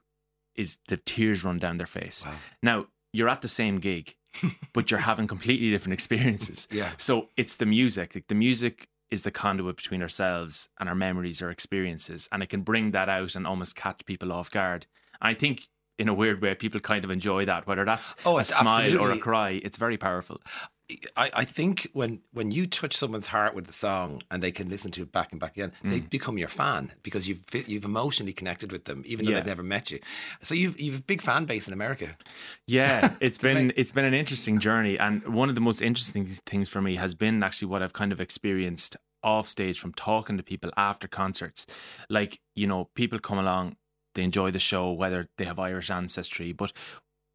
is 0.56 0.78
the 0.88 0.98
tears 0.98 1.44
run 1.44 1.58
down 1.58 1.78
their 1.78 1.88
face. 1.88 2.26
Wow. 2.26 2.34
Now 2.62 2.86
you're 3.12 3.30
at 3.30 3.42
the 3.42 3.48
same 3.48 3.78
gig, 3.78 4.16
but 4.74 4.92
you're 4.92 5.00
having 5.00 5.28
completely 5.28 5.70
different 5.72 5.94
experiences. 5.94 6.68
Yeah. 6.72 6.92
So 6.98 7.30
it's 7.38 7.56
the 7.56 7.66
music. 7.66 8.14
Like 8.16 8.28
the 8.28 8.36
music 8.36 8.88
is 9.12 9.24
the 9.24 9.32
conduit 9.32 9.76
between 9.78 10.02
ourselves 10.02 10.70
and 10.80 10.90
our 10.90 10.96
memories 10.96 11.42
our 11.42 11.50
experiences, 11.52 12.28
and 12.32 12.42
it 12.44 12.50
can 12.50 12.62
bring 12.62 12.92
that 12.92 13.10
out 13.10 13.36
and 13.36 13.46
almost 13.48 13.76
catch 13.76 14.06
people 14.06 14.32
off 14.32 14.52
guard. 14.52 14.86
I 15.22 15.34
think. 15.34 15.68
In 16.00 16.10
a 16.10 16.14
weird 16.14 16.42
way, 16.42 16.56
people 16.56 16.80
kind 16.80 17.06
of 17.06 17.12
enjoy 17.12 17.46
that. 17.46 17.68
Whether 17.68 17.86
that's 17.86 18.16
Oh, 18.26 18.40
a 18.40 18.44
smile 18.44 18.98
or 19.00 19.12
a 19.12 19.18
cry, 19.20 19.62
it's 19.64 19.78
very 19.78 19.96
powerful. 19.96 20.42
I, 21.16 21.32
I 21.34 21.46
think 21.46 21.90
when, 21.94 22.20
when 22.34 22.52
you 22.52 22.68
touch 22.68 22.96
someone's 22.98 23.28
heart 23.28 23.56
with 23.56 23.68
the 23.68 23.74
song 23.74 24.22
and 24.30 24.44
they 24.44 24.52
can 24.52 24.70
listen 24.70 24.92
to 24.92 25.02
it 25.04 25.12
back 25.12 25.32
and 25.32 25.40
back 25.40 25.54
again, 25.56 25.72
they 25.84 26.02
Mm. 26.02 26.10
become 26.10 26.38
your 26.38 26.50
fan 26.50 26.92
because 27.04 27.28
you've 27.28 27.42
you've 27.68 27.86
emotionally 27.86 28.34
connected 28.34 28.72
with 28.72 28.86
them, 28.86 29.02
even 29.06 29.26
though 29.26 29.32
Yeah. 29.32 29.38
they've 29.38 29.46
never 29.46 29.64
met 29.64 29.92
you. 29.92 30.00
So 30.42 30.54
you've 30.56 30.80
you've 30.80 31.00
a 31.00 31.02
big 31.04 31.22
fan 31.22 31.46
base 31.46 31.68
in 31.68 31.74
America. 31.74 32.18
Yeah, 32.68 33.16
it's 33.22 33.38
been 33.38 33.72
it's 33.78 33.92
been 33.92 34.06
an 34.06 34.14
interesting 34.14 34.60
journey, 34.60 35.00
and 35.00 35.26
one 35.34 35.50
of 35.50 35.56
the 35.56 35.62
most 35.62 35.82
interesting 35.82 36.26
things 36.26 36.68
for 36.70 36.82
me 36.82 36.96
has 36.98 37.16
been 37.16 37.42
actually 37.44 37.70
what 37.70 37.82
I've 37.82 37.94
kind 37.94 38.12
of 38.12 38.20
experienced 38.20 38.98
off 39.24 39.48
stage 39.48 39.80
from 39.80 39.94
talking 39.94 40.36
to 40.38 40.44
people 40.44 40.70
after 40.76 41.08
concerts. 41.08 41.66
Like 42.10 42.40
you 42.56 42.68
know, 42.68 42.90
people 42.94 43.20
come 43.20 43.40
along, 43.40 43.78
they 44.16 44.24
enjoy 44.24 44.52
the 44.52 44.60
show, 44.60 44.92
whether 44.92 45.30
they 45.38 45.46
have 45.46 45.60
Irish 45.60 45.90
ancestry, 45.90 46.52
but 46.52 46.74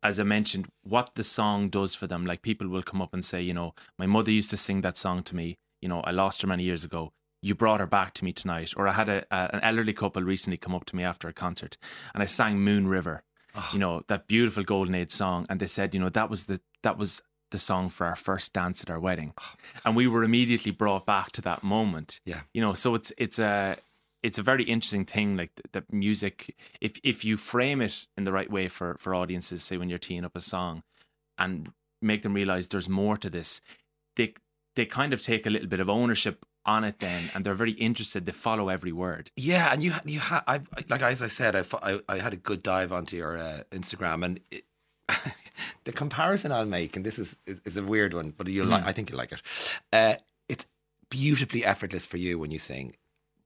as 0.02 0.20
I 0.20 0.22
mentioned, 0.22 0.68
what 0.82 1.14
the 1.14 1.24
song 1.24 1.68
does 1.70 1.94
for 1.94 2.06
them. 2.06 2.24
Like 2.26 2.42
people 2.42 2.68
will 2.68 2.82
come 2.82 3.02
up 3.02 3.12
and 3.14 3.24
say, 3.24 3.42
you 3.42 3.54
know, 3.54 3.74
my 3.98 4.06
mother 4.06 4.30
used 4.30 4.50
to 4.50 4.56
sing 4.56 4.80
that 4.82 4.96
song 4.96 5.22
to 5.24 5.36
me. 5.36 5.56
You 5.82 5.88
know, 5.88 6.00
I 6.00 6.10
lost 6.10 6.42
her 6.42 6.48
many 6.48 6.64
years 6.64 6.84
ago. 6.84 7.12
You 7.42 7.54
brought 7.54 7.80
her 7.80 7.86
back 7.86 8.14
to 8.14 8.24
me 8.24 8.32
tonight. 8.32 8.72
Or 8.76 8.88
I 8.88 8.92
had 8.92 9.08
a, 9.08 9.24
a 9.30 9.50
an 9.54 9.60
elderly 9.62 9.92
couple 9.92 10.22
recently 10.22 10.56
come 10.56 10.74
up 10.74 10.84
to 10.86 10.96
me 10.96 11.04
after 11.04 11.28
a 11.28 11.32
concert, 11.32 11.76
and 12.14 12.22
I 12.22 12.26
sang 12.26 12.60
Moon 12.60 12.88
River 12.88 13.22
ah. 13.54 13.70
you 13.72 13.78
know 13.78 14.02
that 14.08 14.26
beautiful 14.26 14.62
golden 14.64 14.94
age 14.94 15.10
song 15.10 15.46
and 15.48 15.60
they 15.60 15.66
said 15.66 15.94
you 15.94 16.00
know 16.00 16.08
that 16.10 16.28
was 16.30 16.44
the 16.44 16.60
that 16.82 16.98
was 16.98 17.22
the 17.50 17.58
song 17.58 17.88
for 17.88 18.06
our 18.06 18.16
first 18.16 18.52
dance 18.52 18.82
at 18.82 18.90
our 18.90 19.00
wedding 19.00 19.32
oh, 19.40 19.54
and 19.84 19.96
we 19.96 20.06
were 20.06 20.22
immediately 20.22 20.70
brought 20.70 21.06
back 21.06 21.32
to 21.32 21.40
that 21.40 21.62
moment 21.62 22.20
Yeah. 22.26 22.40
you 22.52 22.60
know 22.60 22.74
so 22.74 22.94
it's 22.94 23.12
it's 23.16 23.38
a 23.38 23.76
it's 24.22 24.38
a 24.38 24.42
very 24.42 24.64
interesting 24.64 25.04
thing 25.04 25.36
like 25.36 25.54
the, 25.56 25.80
the 25.80 25.84
music 25.90 26.56
if 26.80 26.98
if 27.02 27.24
you 27.24 27.36
frame 27.36 27.80
it 27.80 28.06
in 28.16 28.24
the 28.24 28.32
right 28.32 28.50
way 28.50 28.68
for 28.68 28.96
for 28.98 29.14
audiences 29.14 29.62
say 29.62 29.76
when 29.76 29.88
you're 29.88 29.98
teeing 29.98 30.24
up 30.24 30.36
a 30.36 30.40
song 30.40 30.82
and 31.36 31.72
make 32.02 32.22
them 32.22 32.34
realize 32.34 32.68
there's 32.68 32.88
more 32.88 33.16
to 33.16 33.30
this 33.30 33.60
they 34.16 34.34
they 34.76 34.86
kind 34.86 35.12
of 35.12 35.20
take 35.20 35.46
a 35.46 35.50
little 35.50 35.68
bit 35.68 35.80
of 35.80 35.88
ownership 35.88 36.44
on 36.66 36.84
it 36.84 36.98
then 36.98 37.30
and 37.34 37.44
they're 37.44 37.54
very 37.54 37.72
interested 37.72 38.26
they 38.26 38.32
follow 38.32 38.68
every 38.68 38.92
word 38.92 39.30
Yeah, 39.36 39.72
and 39.72 39.82
you 39.82 39.94
you 40.04 40.20
ha- 40.20 40.44
I've 40.46 40.68
like 40.88 41.02
as 41.02 41.22
I 41.22 41.28
said, 41.28 41.56
I, 41.56 41.64
I 41.82 42.00
I 42.08 42.18
had 42.18 42.34
a 42.34 42.36
good 42.36 42.62
dive 42.62 42.92
onto 42.92 43.16
your 43.16 43.38
uh, 43.38 43.62
Instagram, 43.70 44.24
and 44.24 44.40
it, 44.50 44.64
the 45.84 45.92
comparison 45.92 46.52
I'll 46.52 46.66
make, 46.66 46.94
and 46.94 47.06
this 47.06 47.18
is 47.18 47.36
is, 47.46 47.76
a 47.76 47.82
weird 47.82 48.12
one, 48.12 48.34
but 48.36 48.46
you 48.48 48.62
will 48.62 48.68
like 48.68 48.84
I 48.84 48.92
think 48.92 49.10
you 49.10 49.16
like 49.16 49.32
it. 49.32 49.42
Uh, 49.92 50.16
it's 50.48 50.66
beautifully 51.08 51.64
effortless 51.64 52.06
for 52.06 52.18
you 52.18 52.38
when 52.38 52.50
you 52.50 52.58
sing. 52.58 52.94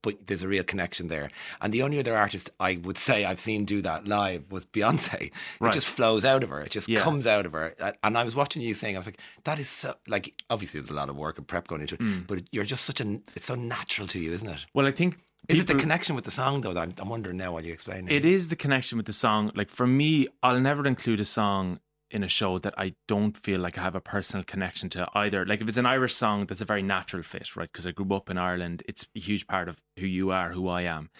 But 0.02 0.26
there's 0.26 0.42
a 0.42 0.48
real 0.48 0.64
connection 0.64 1.06
there, 1.08 1.30
and 1.60 1.72
the 1.72 1.82
only 1.82 1.98
other 2.00 2.16
artist 2.16 2.50
I 2.58 2.78
would 2.82 2.98
say 2.98 3.24
I've 3.24 3.38
seen 3.38 3.64
do 3.64 3.80
that 3.82 4.08
live 4.08 4.50
was 4.50 4.64
Beyonce. 4.66 5.30
It 5.60 5.72
just 5.72 5.86
flows 5.86 6.24
out 6.24 6.42
of 6.42 6.50
her. 6.50 6.60
It 6.60 6.70
just 6.72 6.88
Yeah. 6.88 7.00
comes 7.00 7.26
out 7.26 7.46
of 7.46 7.52
her. 7.52 7.74
And 8.02 8.18
I 8.18 8.24
was 8.24 8.34
watching 8.34 8.62
you 8.62 8.74
saying, 8.74 8.96
I 8.96 8.98
was 8.98 9.06
like, 9.06 9.20
that 9.44 9.58
is 9.58 9.68
so 9.68 9.94
like 10.08 10.34
obviously 10.50 10.80
there's 10.80 10.90
a 10.90 10.94
lot 10.94 11.08
of 11.08 11.16
work 11.16 11.38
and 11.38 11.46
prep 11.46 11.68
going 11.68 11.80
into 11.82 11.94
it, 11.94 12.00
Mm. 12.00 12.26
but 12.26 12.42
you're 12.52 12.64
just 12.64 12.84
such 12.84 13.00
a. 13.00 13.20
It's 13.36 13.46
so 13.46 13.54
natural 13.54 14.06
to 14.08 14.18
you, 14.18 14.32
isn't 14.32 14.48
it? 14.48 14.66
well 14.74 14.86
i 14.86 14.90
think 14.92 15.18
Is 15.48 15.60
it 15.60 15.66
the 15.66 15.74
connection 15.74 16.14
with 16.16 16.24
the 16.24 16.30
song 16.30 16.60
though? 16.62 16.72
That 16.74 16.80
I'm, 16.82 16.94
I'm 16.98 17.08
wondering 17.08 17.36
now 17.36 17.52
while 17.52 17.64
you 17.64 17.72
explain 17.72 18.08
It 18.08 18.24
is 18.24 18.48
the 18.48 18.56
connection 18.56 18.96
with 18.98 19.06
the 19.06 19.12
song. 19.12 19.50
Like 19.54 19.70
for 19.70 19.86
me, 19.86 20.28
I'll 20.42 20.60
never 20.60 20.84
include 20.86 21.20
a 21.20 21.24
song 21.24 21.78
in 22.12 22.22
a 22.22 22.28
show 22.28 22.58
that 22.58 22.74
I 22.78 22.94
don't 23.08 23.36
feel 23.36 23.58
like 23.60 23.76
I 23.78 23.82
have 23.82 23.94
a 23.96 24.00
personal 24.00 24.44
connection 24.44 24.88
to 24.90 25.08
either. 25.14 25.44
Like 25.46 25.60
if 25.60 25.68
it's 25.68 25.78
an 25.78 25.86
Irish 25.86 26.14
song, 26.14 26.46
that's 26.46 26.60
a 26.60 26.64
very 26.66 26.82
natural 26.82 27.22
fit, 27.22 27.56
right? 27.56 27.70
Because 27.72 27.86
I 27.86 27.92
grew 27.92 28.14
up 28.14 28.30
in 28.30 28.38
Ireland. 28.38 28.82
It's 28.86 29.06
a 29.16 29.20
huge 29.20 29.46
part 29.46 29.68
of 29.68 29.78
who 29.98 30.06
you 30.06 30.30
are, 30.30 30.52
who 30.52 30.68
I 30.68 30.82
am. 30.82 31.10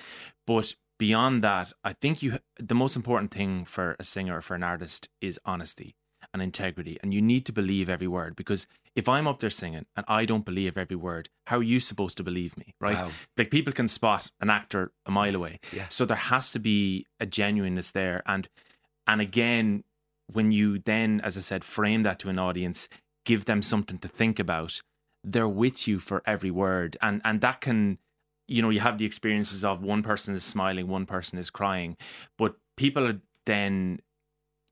But 0.47 0.75
beyond 0.99 1.43
that, 1.43 1.73
I 1.83 1.95
think 1.95 2.23
you 2.23 2.39
the 2.59 2.75
most 2.75 2.95
important 2.97 3.33
thing 3.33 3.65
for 3.65 3.97
a 3.99 4.05
singer 4.05 4.37
or 4.39 4.43
for 4.43 4.55
an 4.55 4.63
artist 4.63 5.09
is 5.21 5.41
honesty 5.45 5.97
and 6.33 6.41
integrity, 6.43 6.99
and 7.03 7.13
you 7.13 7.21
need 7.21 7.45
to 7.47 7.53
believe 7.53 7.89
every 7.91 8.07
word 8.07 8.37
because 8.37 8.67
if 8.95 9.09
I'm 9.09 9.27
up 9.27 9.41
there 9.41 9.51
singing 9.51 9.87
and 9.97 10.05
I 10.09 10.25
don't 10.25 10.45
believe 10.45 10.79
every 10.79 10.97
word, 10.97 11.29
how 11.47 11.59
are 11.59 11.63
you 11.63 11.81
supposed 11.81 12.17
to 12.19 12.23
believe 12.23 12.57
me, 12.57 12.75
right? 12.81 12.97
Wow. 12.97 13.11
Like 13.37 13.51
people 13.51 13.73
can 13.73 13.89
spot 13.89 14.31
an 14.41 14.49
actor 14.51 14.93
a 15.07 15.11
mile 15.11 15.35
away, 15.35 15.61
Yeah. 15.73 15.87
so 15.89 16.05
there 16.05 16.17
has 16.17 16.51
to 16.53 16.59
be 16.59 17.07
a 17.19 17.27
genuineness 17.27 17.91
there, 17.91 18.23
and 18.27 18.49
and 19.07 19.21
again, 19.21 19.85
when 20.35 20.53
you 20.53 20.79
then, 20.79 21.21
as 21.23 21.37
I 21.37 21.41
said, 21.41 21.65
frame 21.65 22.03
that 22.03 22.19
to 22.21 22.29
an 22.29 22.39
audience, 22.39 22.89
give 23.25 23.45
them 23.45 23.63
something 23.63 23.99
to 23.99 24.09
think 24.09 24.39
about, 24.39 24.81
they're 25.25 25.49
with 25.49 25.87
you 25.87 25.99
for 25.99 26.23
every 26.27 26.51
word, 26.51 26.97
and 27.01 27.21
and 27.25 27.41
that 27.41 27.61
can 27.61 27.99
you 28.49 28.63
know 28.63 28.71
you 28.71 28.81
have 28.81 28.99
the 28.99 29.05
experiences 29.05 29.65
of 29.65 29.83
one 29.83 30.03
person 30.03 30.35
is 30.35 30.45
smiling 30.45 30.89
one 30.89 31.07
person 31.07 31.39
is 31.39 31.51
crying 31.51 31.97
but 32.37 32.57
people 32.77 33.07
are 33.07 33.21
then 33.47 34.01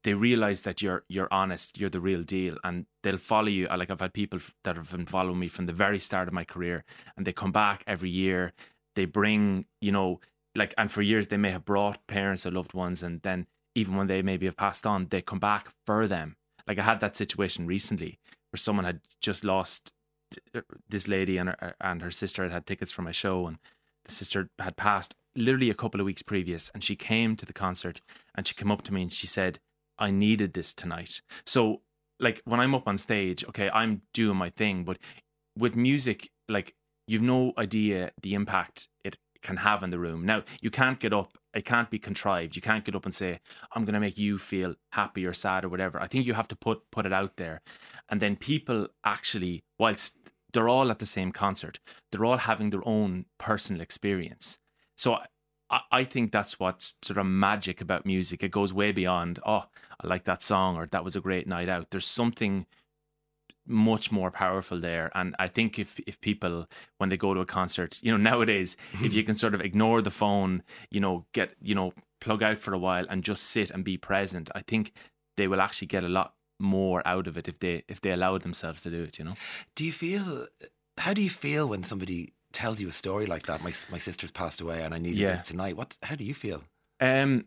they 0.04 0.14
realize 0.14 0.62
that 0.62 0.82
you're 0.82 1.04
you're 1.08 1.32
honest 1.32 1.78
you're 1.78 1.90
the 1.90 2.00
real 2.00 2.22
deal 2.22 2.56
and 2.64 2.86
they'll 3.02 3.18
follow 3.18 3.48
you. 3.48 3.66
Like 3.66 3.90
i've 3.90 4.00
had 4.00 4.12
people 4.12 4.38
that 4.64 4.76
have 4.76 4.90
been 4.90 5.06
following 5.06 5.38
me 5.38 5.48
from 5.48 5.66
the 5.66 5.72
very 5.72 5.98
start 5.98 6.28
of 6.28 6.34
my 6.34 6.44
career 6.44 6.84
and 7.16 7.26
they 7.26 7.32
come 7.32 7.52
back 7.52 7.84
every 7.86 8.10
year 8.10 8.52
they 8.96 9.04
bring 9.04 9.66
you 9.80 9.92
know 9.92 10.20
like 10.56 10.74
and 10.76 10.90
for 10.90 11.02
years 11.02 11.28
they 11.28 11.36
may 11.36 11.50
have 11.50 11.64
brought 11.64 12.06
parents 12.06 12.44
or 12.44 12.50
loved 12.50 12.74
ones 12.74 13.02
and 13.02 13.22
then 13.22 13.46
even 13.74 13.96
when 13.96 14.06
they 14.06 14.22
maybe 14.22 14.46
have 14.46 14.56
passed 14.56 14.86
on 14.86 15.06
they 15.10 15.22
come 15.22 15.38
back 15.38 15.68
for 15.86 16.06
them. 16.06 16.36
Like 16.66 16.78
i 16.78 16.82
had 16.82 17.00
that 17.00 17.16
situation 17.16 17.66
recently 17.66 18.18
where 18.50 18.58
someone 18.58 18.84
had 18.84 19.00
just 19.20 19.44
lost 19.44 19.92
this 20.88 21.08
lady 21.08 21.38
and 21.38 21.50
her 21.50 21.56
uh, 21.60 21.72
and 21.80 22.02
her 22.02 22.10
sister 22.10 22.42
had 22.44 22.52
had 22.52 22.66
tickets 22.66 22.92
for 22.92 23.02
my 23.02 23.12
show 23.12 23.46
and 23.46 23.58
the 24.04 24.12
sister 24.12 24.50
had 24.58 24.76
passed 24.76 25.14
literally 25.36 25.70
a 25.70 25.74
couple 25.74 26.00
of 26.00 26.06
weeks 26.06 26.22
previous 26.22 26.70
and 26.74 26.82
she 26.82 26.96
came 26.96 27.36
to 27.36 27.46
the 27.46 27.52
concert 27.52 28.00
and 28.34 28.46
she 28.46 28.54
came 28.54 28.70
up 28.70 28.82
to 28.82 28.94
me 28.94 29.02
and 29.02 29.12
she 29.12 29.26
said 29.26 29.58
I 29.98 30.10
needed 30.10 30.54
this 30.54 30.72
tonight. 30.72 31.20
So 31.44 31.82
like 32.18 32.40
when 32.44 32.60
I'm 32.60 32.74
up 32.74 32.88
on 32.88 32.98
stage 32.98 33.44
okay 33.46 33.70
I'm 33.72 34.02
doing 34.12 34.36
my 34.36 34.50
thing 34.50 34.84
but 34.84 34.98
with 35.58 35.76
music 35.76 36.30
like 36.48 36.74
you've 37.06 37.22
no 37.22 37.52
idea 37.58 38.12
the 38.22 38.34
impact 38.34 38.88
it 39.04 39.18
can 39.42 39.58
have 39.58 39.82
in 39.82 39.90
the 39.90 39.98
room. 39.98 40.24
Now 40.24 40.42
you 40.60 40.70
can't 40.70 41.00
get 41.00 41.12
up 41.12 41.38
it 41.54 41.64
can't 41.64 41.90
be 41.90 41.98
contrived. 41.98 42.56
You 42.56 42.62
can't 42.62 42.84
get 42.84 42.94
up 42.94 43.04
and 43.04 43.14
say 43.14 43.40
i'm 43.72 43.84
going 43.84 43.94
to 43.94 44.00
make 44.00 44.18
you 44.18 44.38
feel 44.38 44.74
happy 44.92 45.26
or 45.26 45.32
sad 45.32 45.64
or 45.64 45.68
whatever. 45.68 46.00
I 46.00 46.06
think 46.06 46.26
you 46.26 46.34
have 46.34 46.48
to 46.48 46.56
put 46.56 46.90
put 46.90 47.06
it 47.06 47.12
out 47.12 47.36
there. 47.36 47.62
And 48.08 48.20
then 48.20 48.36
people 48.36 48.88
actually 49.04 49.64
whilst 49.78 50.32
they're 50.52 50.68
all 50.68 50.90
at 50.90 50.98
the 50.98 51.06
same 51.06 51.30
concert 51.32 51.78
they're 52.10 52.24
all 52.24 52.38
having 52.38 52.70
their 52.70 52.86
own 52.86 53.26
personal 53.38 53.82
experience. 53.82 54.58
So 54.96 55.18
I, 55.70 55.80
I 55.92 56.04
think 56.04 56.32
that's 56.32 56.58
what's 56.58 56.94
sort 57.02 57.18
of 57.18 57.26
magic 57.26 57.80
about 57.80 58.04
music. 58.06 58.42
It 58.42 58.50
goes 58.50 58.72
way 58.72 58.92
beyond 58.92 59.38
oh 59.46 59.64
i 60.02 60.06
like 60.06 60.24
that 60.24 60.42
song 60.42 60.76
or 60.76 60.86
that 60.86 61.04
was 61.04 61.16
a 61.16 61.20
great 61.20 61.46
night 61.46 61.68
out. 61.68 61.90
There's 61.90 62.06
something 62.06 62.66
much 63.66 64.10
more 64.10 64.30
powerful 64.30 64.78
there 64.80 65.10
and 65.14 65.36
i 65.38 65.46
think 65.46 65.78
if 65.78 66.00
if 66.06 66.20
people 66.20 66.66
when 66.98 67.08
they 67.10 67.16
go 67.16 67.34
to 67.34 67.40
a 67.40 67.46
concert 67.46 68.00
you 68.02 68.10
know 68.10 68.16
nowadays 68.30 68.76
if 69.02 69.12
you 69.14 69.22
can 69.22 69.36
sort 69.36 69.54
of 69.54 69.60
ignore 69.60 70.02
the 70.02 70.10
phone 70.10 70.62
you 70.90 70.98
know 71.00 71.24
get 71.32 71.54
you 71.62 71.74
know 71.74 71.92
plug 72.20 72.42
out 72.42 72.56
for 72.56 72.74
a 72.74 72.78
while 72.78 73.06
and 73.08 73.22
just 73.22 73.42
sit 73.44 73.70
and 73.70 73.84
be 73.84 73.96
present 73.96 74.50
i 74.54 74.60
think 74.62 74.92
they 75.36 75.46
will 75.46 75.60
actually 75.60 75.86
get 75.86 76.02
a 76.04 76.08
lot 76.08 76.34
more 76.58 77.00
out 77.06 77.26
of 77.26 77.36
it 77.38 77.48
if 77.48 77.58
they 77.60 77.84
if 77.88 78.00
they 78.00 78.10
allow 78.12 78.36
themselves 78.38 78.82
to 78.82 78.90
do 78.90 79.02
it 79.02 79.18
you 79.18 79.24
know 79.24 79.34
Do 79.76 79.84
you 79.84 79.92
feel? 79.92 80.46
How 80.98 81.14
do 81.14 81.22
you 81.22 81.30
feel 81.30 81.66
when 81.68 81.82
somebody 81.82 82.32
tells 82.52 82.80
you 82.80 82.88
a 82.88 82.92
story 82.92 83.24
like 83.26 83.44
that? 83.46 83.62
My 83.62 83.72
my 83.90 83.96
sister's 83.98 84.30
passed 84.30 84.60
away, 84.60 84.82
and 84.84 84.92
I 84.94 84.98
needed 84.98 85.18
Yeah. 85.20 85.30
this 85.30 85.40
tonight. 85.42 85.76
What? 85.76 85.96
How 86.02 86.14
do 86.16 86.24
you 86.24 86.34
feel? 86.34 86.64
Um, 87.00 87.46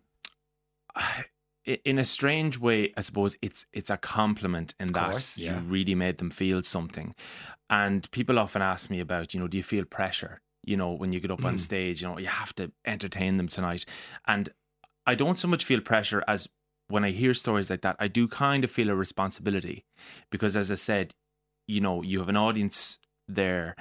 i- 0.95 1.25
in 1.65 1.97
a 1.99 2.03
strange 2.03 2.57
way, 2.59 2.93
I 2.97 3.01
suppose 3.01 3.35
it's 3.41 3.65
it's 3.73 3.89
a 3.89 3.97
compliment 3.97 4.75
in 4.79 4.87
that 4.93 5.11
course, 5.11 5.37
yeah. 5.37 5.55
you 5.55 5.61
really 5.61 5.95
made 5.95 6.17
them 6.17 6.29
feel 6.29 6.61
something. 6.63 7.15
And 7.69 8.09
people 8.11 8.37
often 8.39 8.61
ask 8.61 8.89
me 8.89 8.99
about, 8.99 9.33
you 9.33 9.39
know, 9.39 9.47
do 9.47 9.57
you 9.57 9.63
feel 9.63 9.85
pressure? 9.85 10.41
You 10.63 10.77
know, 10.77 10.91
when 10.91 11.11
you 11.13 11.19
get 11.19 11.31
up 11.31 11.45
on 11.45 11.55
Mm. 11.55 11.59
stage, 11.59 12.01
you 12.01 12.07
know, 12.07 12.17
you 12.17 12.27
have 12.27 12.53
to 12.55 12.71
entertain 12.85 13.37
them 13.37 13.47
tonight. 13.47 13.85
And 14.25 14.49
I 15.05 15.15
don't 15.15 15.37
so 15.37 15.47
much 15.47 15.65
feel 15.65 15.81
pressure 15.81 16.23
as 16.27 16.47
when 16.89 17.03
I 17.03 17.11
hear 17.11 17.33
stories 17.33 17.69
like 17.69 17.81
that, 17.81 17.95
I 17.99 18.07
do 18.07 18.27
kind 18.27 18.63
of 18.63 18.71
feel 18.71 18.89
a 18.89 18.95
responsibility 18.95 19.85
because, 20.31 20.55
as 20.55 20.69
I 20.71 20.75
said, 20.75 21.13
you 21.67 21.81
know, 21.81 22.01
you 22.01 22.19
have 22.19 22.29
an 22.29 22.37
audience 22.37 22.99
there 23.27 23.75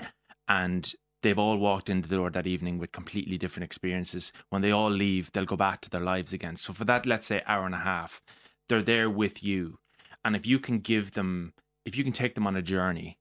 and 0.49 0.93
they've 1.23 1.39
all 1.39 1.57
walked 1.57 1.89
into 1.89 2.09
the 2.09 2.17
door 2.17 2.31
that 2.31 2.47
evening 2.47 2.79
with 2.79 2.93
completely 2.93 3.39
different 3.39 3.65
experiences. 3.65 4.33
When 4.51 4.63
they 4.63 4.71
all 4.71 4.91
leave, 4.91 5.33
they'll 5.33 5.45
go 5.45 5.57
back 5.57 5.81
to 5.83 5.91
their 5.91 6.01
lives 6.01 6.33
again. 6.33 6.57
So 6.57 6.73
for 6.73 6.85
that, 6.85 7.07
let's 7.07 7.27
say 7.27 7.43
hour 7.47 7.65
and 7.65 7.75
a 7.75 7.79
half, 7.79 8.21
they're 8.69 8.83
there 8.83 9.09
with 9.09 9.43
you. 9.43 9.79
And 10.25 10.37
if 10.37 10.47
you 10.47 10.59
can 10.59 10.79
give 10.79 11.13
them, 11.13 11.55
if 11.85 11.97
you 11.97 12.05
can 12.05 12.13
take 12.13 12.35
them 12.35 12.47
on 12.47 12.57
a 12.57 12.63
journey 12.63 13.19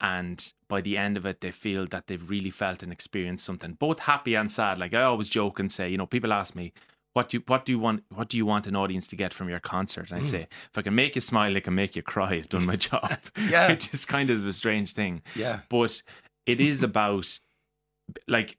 and 0.00 0.52
by 0.68 0.80
the 0.80 0.96
end 0.96 1.16
of 1.16 1.26
it, 1.26 1.40
they 1.40 1.50
feel 1.50 1.86
that 1.88 2.06
they've 2.06 2.30
really 2.30 2.50
felt 2.50 2.82
and 2.82 2.90
experienced 2.90 3.44
something, 3.44 3.74
both 3.74 4.00
happy 4.00 4.34
and 4.34 4.50
sad. 4.50 4.78
Like 4.78 4.94
I 4.94 5.02
always 5.02 5.28
joke 5.28 5.58
and 5.58 5.70
say, 5.70 5.90
you 5.90 5.98
know, 5.98 6.06
people 6.06 6.32
ask 6.32 6.54
me, 6.54 6.72
what 7.12 7.28
do 7.28 7.38
you, 7.38 7.42
what 7.46 7.64
do 7.64 7.72
you 7.72 7.78
want 7.78 8.04
what 8.14 8.28
do 8.28 8.36
you 8.36 8.46
want 8.46 8.68
an 8.68 8.76
audience 8.76 9.08
to 9.08 9.16
get 9.16 9.34
from 9.34 9.48
your 9.48 9.58
concert? 9.60 10.10
And 10.10 10.18
I 10.18 10.20
hmm. 10.20 10.24
say, 10.24 10.42
if 10.42 10.78
I 10.78 10.82
can 10.82 10.94
make 10.94 11.16
you 11.16 11.20
smile, 11.20 11.56
I 11.56 11.60
can 11.60 11.74
make 11.74 11.96
you 11.96 12.02
cry. 12.02 12.34
I've 12.34 12.48
done 12.48 12.64
my 12.64 12.76
job. 12.88 13.18
Yeah. 13.48 13.68
Which 13.68 13.92
is 13.92 14.04
kind 14.04 14.30
of 14.30 14.46
a 14.46 14.52
strange 14.52 14.92
thing 14.92 15.22
Yeah. 15.34 15.60
but 15.68 16.02
it 16.50 16.60
is 16.60 16.82
about 16.90 17.38
like 18.26 18.58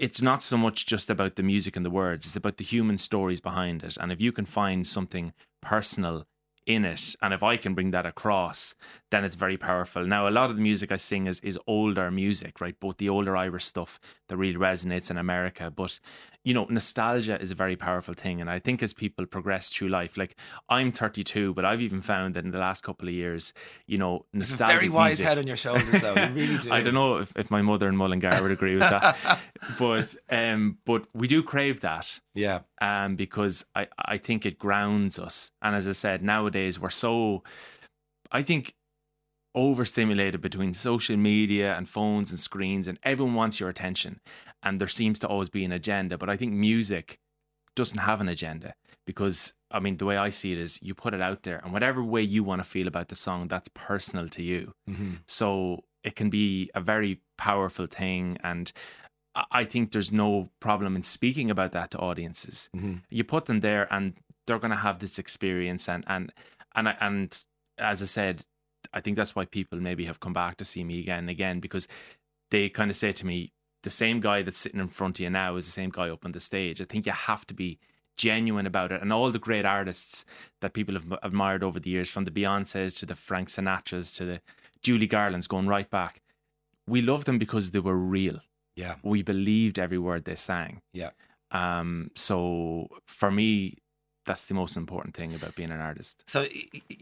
it's 0.00 0.22
not 0.22 0.42
so 0.42 0.56
much 0.56 0.86
just 0.86 1.10
about 1.10 1.36
the 1.36 1.42
music 1.42 1.76
and 1.76 1.84
the 1.84 1.90
words 1.90 2.26
it's 2.26 2.36
about 2.36 2.56
the 2.56 2.64
human 2.64 2.98
stories 2.98 3.40
behind 3.40 3.82
it. 3.82 3.96
And 4.00 4.10
if 4.10 4.20
you 4.20 4.32
can 4.32 4.46
find 4.46 4.86
something 4.86 5.32
personal 5.60 6.26
in 6.64 6.84
it 6.84 7.16
and 7.20 7.34
if 7.34 7.42
i 7.42 7.56
can 7.56 7.74
bring 7.74 7.90
that 7.90 8.06
across 8.06 8.76
then 9.10 9.24
it's 9.24 9.34
very 9.36 9.56
powerful. 9.56 10.06
Now 10.06 10.28
a 10.28 10.30
lot 10.38 10.48
of 10.50 10.56
the 10.56 10.62
music 10.62 10.92
i 10.92 10.96
sing 10.96 11.26
is 11.26 11.40
is 11.40 11.58
older 11.66 12.10
music 12.10 12.60
right? 12.60 12.78
Both 12.78 12.98
the 12.98 13.08
older 13.08 13.36
irish 13.36 13.64
stuff 13.64 13.98
that 14.28 14.36
really 14.36 14.58
resonates 14.58 15.10
in 15.10 15.16
america 15.16 15.70
but 15.70 15.98
you 16.44 16.52
know 16.52 16.66
nostalgia 16.68 17.40
is 17.40 17.50
a 17.50 17.54
very 17.54 17.76
powerful 17.76 18.14
thing 18.14 18.40
and 18.40 18.50
i 18.50 18.58
think 18.58 18.82
as 18.82 18.92
people 18.92 19.24
progress 19.26 19.68
through 19.68 19.88
life 19.88 20.16
like 20.16 20.34
i'm 20.68 20.90
32 20.90 21.54
but 21.54 21.64
i've 21.64 21.80
even 21.80 22.00
found 22.02 22.34
that 22.34 22.44
in 22.44 22.50
the 22.50 22.58
last 22.58 22.82
couple 22.82 23.06
of 23.08 23.14
years 23.14 23.52
you 23.86 23.96
know 23.96 24.24
nostalgia. 24.32 24.72
very 24.74 24.88
wise 24.88 25.10
music, 25.20 25.26
head 25.26 25.38
on 25.38 25.46
your 25.46 25.56
shoulders, 25.56 26.00
though. 26.00 26.14
You 26.14 26.28
really 26.34 26.58
do. 26.64 26.72
I 26.72 26.82
don't 26.82 26.94
know 26.94 27.18
if, 27.18 27.32
if 27.36 27.50
my 27.50 27.62
mother 27.62 27.86
and 27.86 27.96
Mullingar 27.96 28.42
would 28.42 28.50
agree 28.50 28.76
with 28.76 28.90
that, 28.90 29.16
but 29.78 30.16
um, 30.30 30.78
but 30.84 31.06
we 31.14 31.28
do 31.28 31.42
crave 31.42 31.80
that 31.82 32.18
Yeah. 32.34 32.60
um, 32.80 33.14
because 33.16 33.64
I 33.74 33.86
I 33.96 34.18
think 34.18 34.44
it 34.44 34.58
grounds 34.58 35.18
us, 35.18 35.50
and 35.62 35.76
as 35.76 35.86
I 35.86 35.92
said, 35.92 36.22
nowadays 36.22 36.80
we're 36.80 36.90
so, 36.90 37.44
I 38.30 38.42
think, 38.42 38.74
overstimulated 39.54 40.40
between 40.40 40.74
social 40.74 41.16
media 41.16 41.74
and 41.76 41.88
phones 41.88 42.30
and 42.30 42.40
screens, 42.40 42.88
and 42.88 42.98
everyone 43.02 43.34
wants 43.34 43.60
your 43.60 43.68
attention, 43.68 44.20
and 44.62 44.80
there 44.80 44.88
seems 44.88 45.18
to 45.20 45.28
always 45.28 45.48
be 45.50 45.64
an 45.64 45.72
agenda. 45.72 46.16
But 46.18 46.30
I 46.30 46.36
think 46.36 46.52
music 46.52 47.18
doesn't 47.74 47.98
have 47.98 48.20
an 48.20 48.28
agenda 48.28 48.74
because 49.06 49.54
I 49.70 49.80
mean 49.80 49.96
the 49.96 50.04
way 50.04 50.16
I 50.16 50.30
see 50.30 50.52
it 50.52 50.58
is 50.58 50.78
you 50.82 50.94
put 50.94 51.14
it 51.14 51.20
out 51.20 51.42
there, 51.42 51.60
and 51.62 51.72
whatever 51.72 52.02
way 52.02 52.22
you 52.22 52.44
want 52.44 52.62
to 52.62 52.68
feel 52.68 52.86
about 52.88 53.08
the 53.08 53.16
song, 53.16 53.48
that's 53.48 53.68
personal 53.74 54.28
to 54.30 54.42
you. 54.42 54.72
Mm-hmm. 54.88 55.14
So 55.26 55.84
it 56.04 56.16
can 56.16 56.30
be 56.30 56.70
a 56.74 56.80
very 56.80 57.20
powerful 57.38 57.86
thing. 57.86 58.36
And 58.42 58.72
I- 59.50 59.64
think 59.64 59.92
there's 59.92 60.12
no 60.12 60.50
problem 60.60 60.96
in 60.96 61.02
speaking 61.02 61.50
about 61.50 61.72
that 61.72 61.90
to 61.92 61.98
audiences. 61.98 62.68
Mm-hmm. 62.76 62.94
You 63.08 63.24
put 63.24 63.46
them 63.46 63.60
there 63.60 63.86
and 63.92 64.14
they're 64.46 64.58
going 64.58 64.72
to 64.72 64.76
have 64.76 64.98
this 64.98 65.18
experience. 65.18 65.88
And, 65.88 66.04
and, 66.08 66.32
and, 66.74 66.88
I- 66.88 66.96
and 67.00 67.44
as 67.78 68.02
I 68.02 68.06
said, 68.06 68.44
I 68.92 69.00
think 69.00 69.16
that's 69.16 69.34
why 69.34 69.44
people 69.44 69.80
maybe 69.80 70.04
have 70.06 70.20
come 70.20 70.32
back 70.32 70.56
to 70.58 70.64
see 70.64 70.84
me 70.84 71.00
again 71.00 71.20
and 71.20 71.30
again 71.30 71.60
because 71.60 71.88
they 72.50 72.68
kind 72.68 72.90
of 72.90 72.96
say 72.96 73.12
to 73.12 73.26
me, 73.26 73.52
the 73.82 73.90
same 73.90 74.20
guy 74.20 74.42
that's 74.42 74.58
sitting 74.58 74.80
in 74.80 74.88
front 74.88 75.18
of 75.18 75.24
you 75.24 75.30
now 75.30 75.56
is 75.56 75.66
the 75.66 75.72
same 75.72 75.90
guy 75.90 76.08
up 76.08 76.24
on 76.24 76.32
the 76.32 76.40
stage. 76.40 76.80
I 76.80 76.84
think 76.84 77.06
you 77.06 77.12
have 77.12 77.46
to 77.48 77.54
be 77.54 77.78
genuine 78.16 78.66
about 78.66 78.92
it. 78.92 79.02
And 79.02 79.12
all 79.12 79.30
the 79.30 79.38
great 79.38 79.64
artists 79.64 80.24
that 80.60 80.72
people 80.72 80.94
have 80.94 81.12
admired 81.22 81.64
over 81.64 81.80
the 81.80 81.90
years, 81.90 82.10
from 82.10 82.24
the 82.24 82.30
Beyoncés 82.30 82.98
to 83.00 83.06
the 83.06 83.16
Frank 83.16 83.48
Sinatras 83.48 84.14
to 84.16 84.24
the 84.24 84.40
Judy 84.82 85.06
Garlands, 85.06 85.46
going 85.46 85.66
right 85.66 85.90
back, 85.90 86.22
we 86.86 87.00
love 87.00 87.24
them 87.24 87.38
because 87.38 87.70
they 87.70 87.80
were 87.80 87.96
real. 87.96 88.40
Yeah. 88.76 88.96
We 89.02 89.22
believed 89.22 89.78
every 89.78 89.98
word 89.98 90.24
they 90.24 90.36
sang. 90.36 90.82
Yeah. 90.92 91.10
Um. 91.50 92.10
So 92.14 92.88
for 93.06 93.30
me, 93.30 93.78
that's 94.24 94.46
the 94.46 94.54
most 94.54 94.76
important 94.76 95.14
thing 95.14 95.34
about 95.34 95.54
being 95.56 95.70
an 95.70 95.80
artist. 95.80 96.22
So 96.28 96.46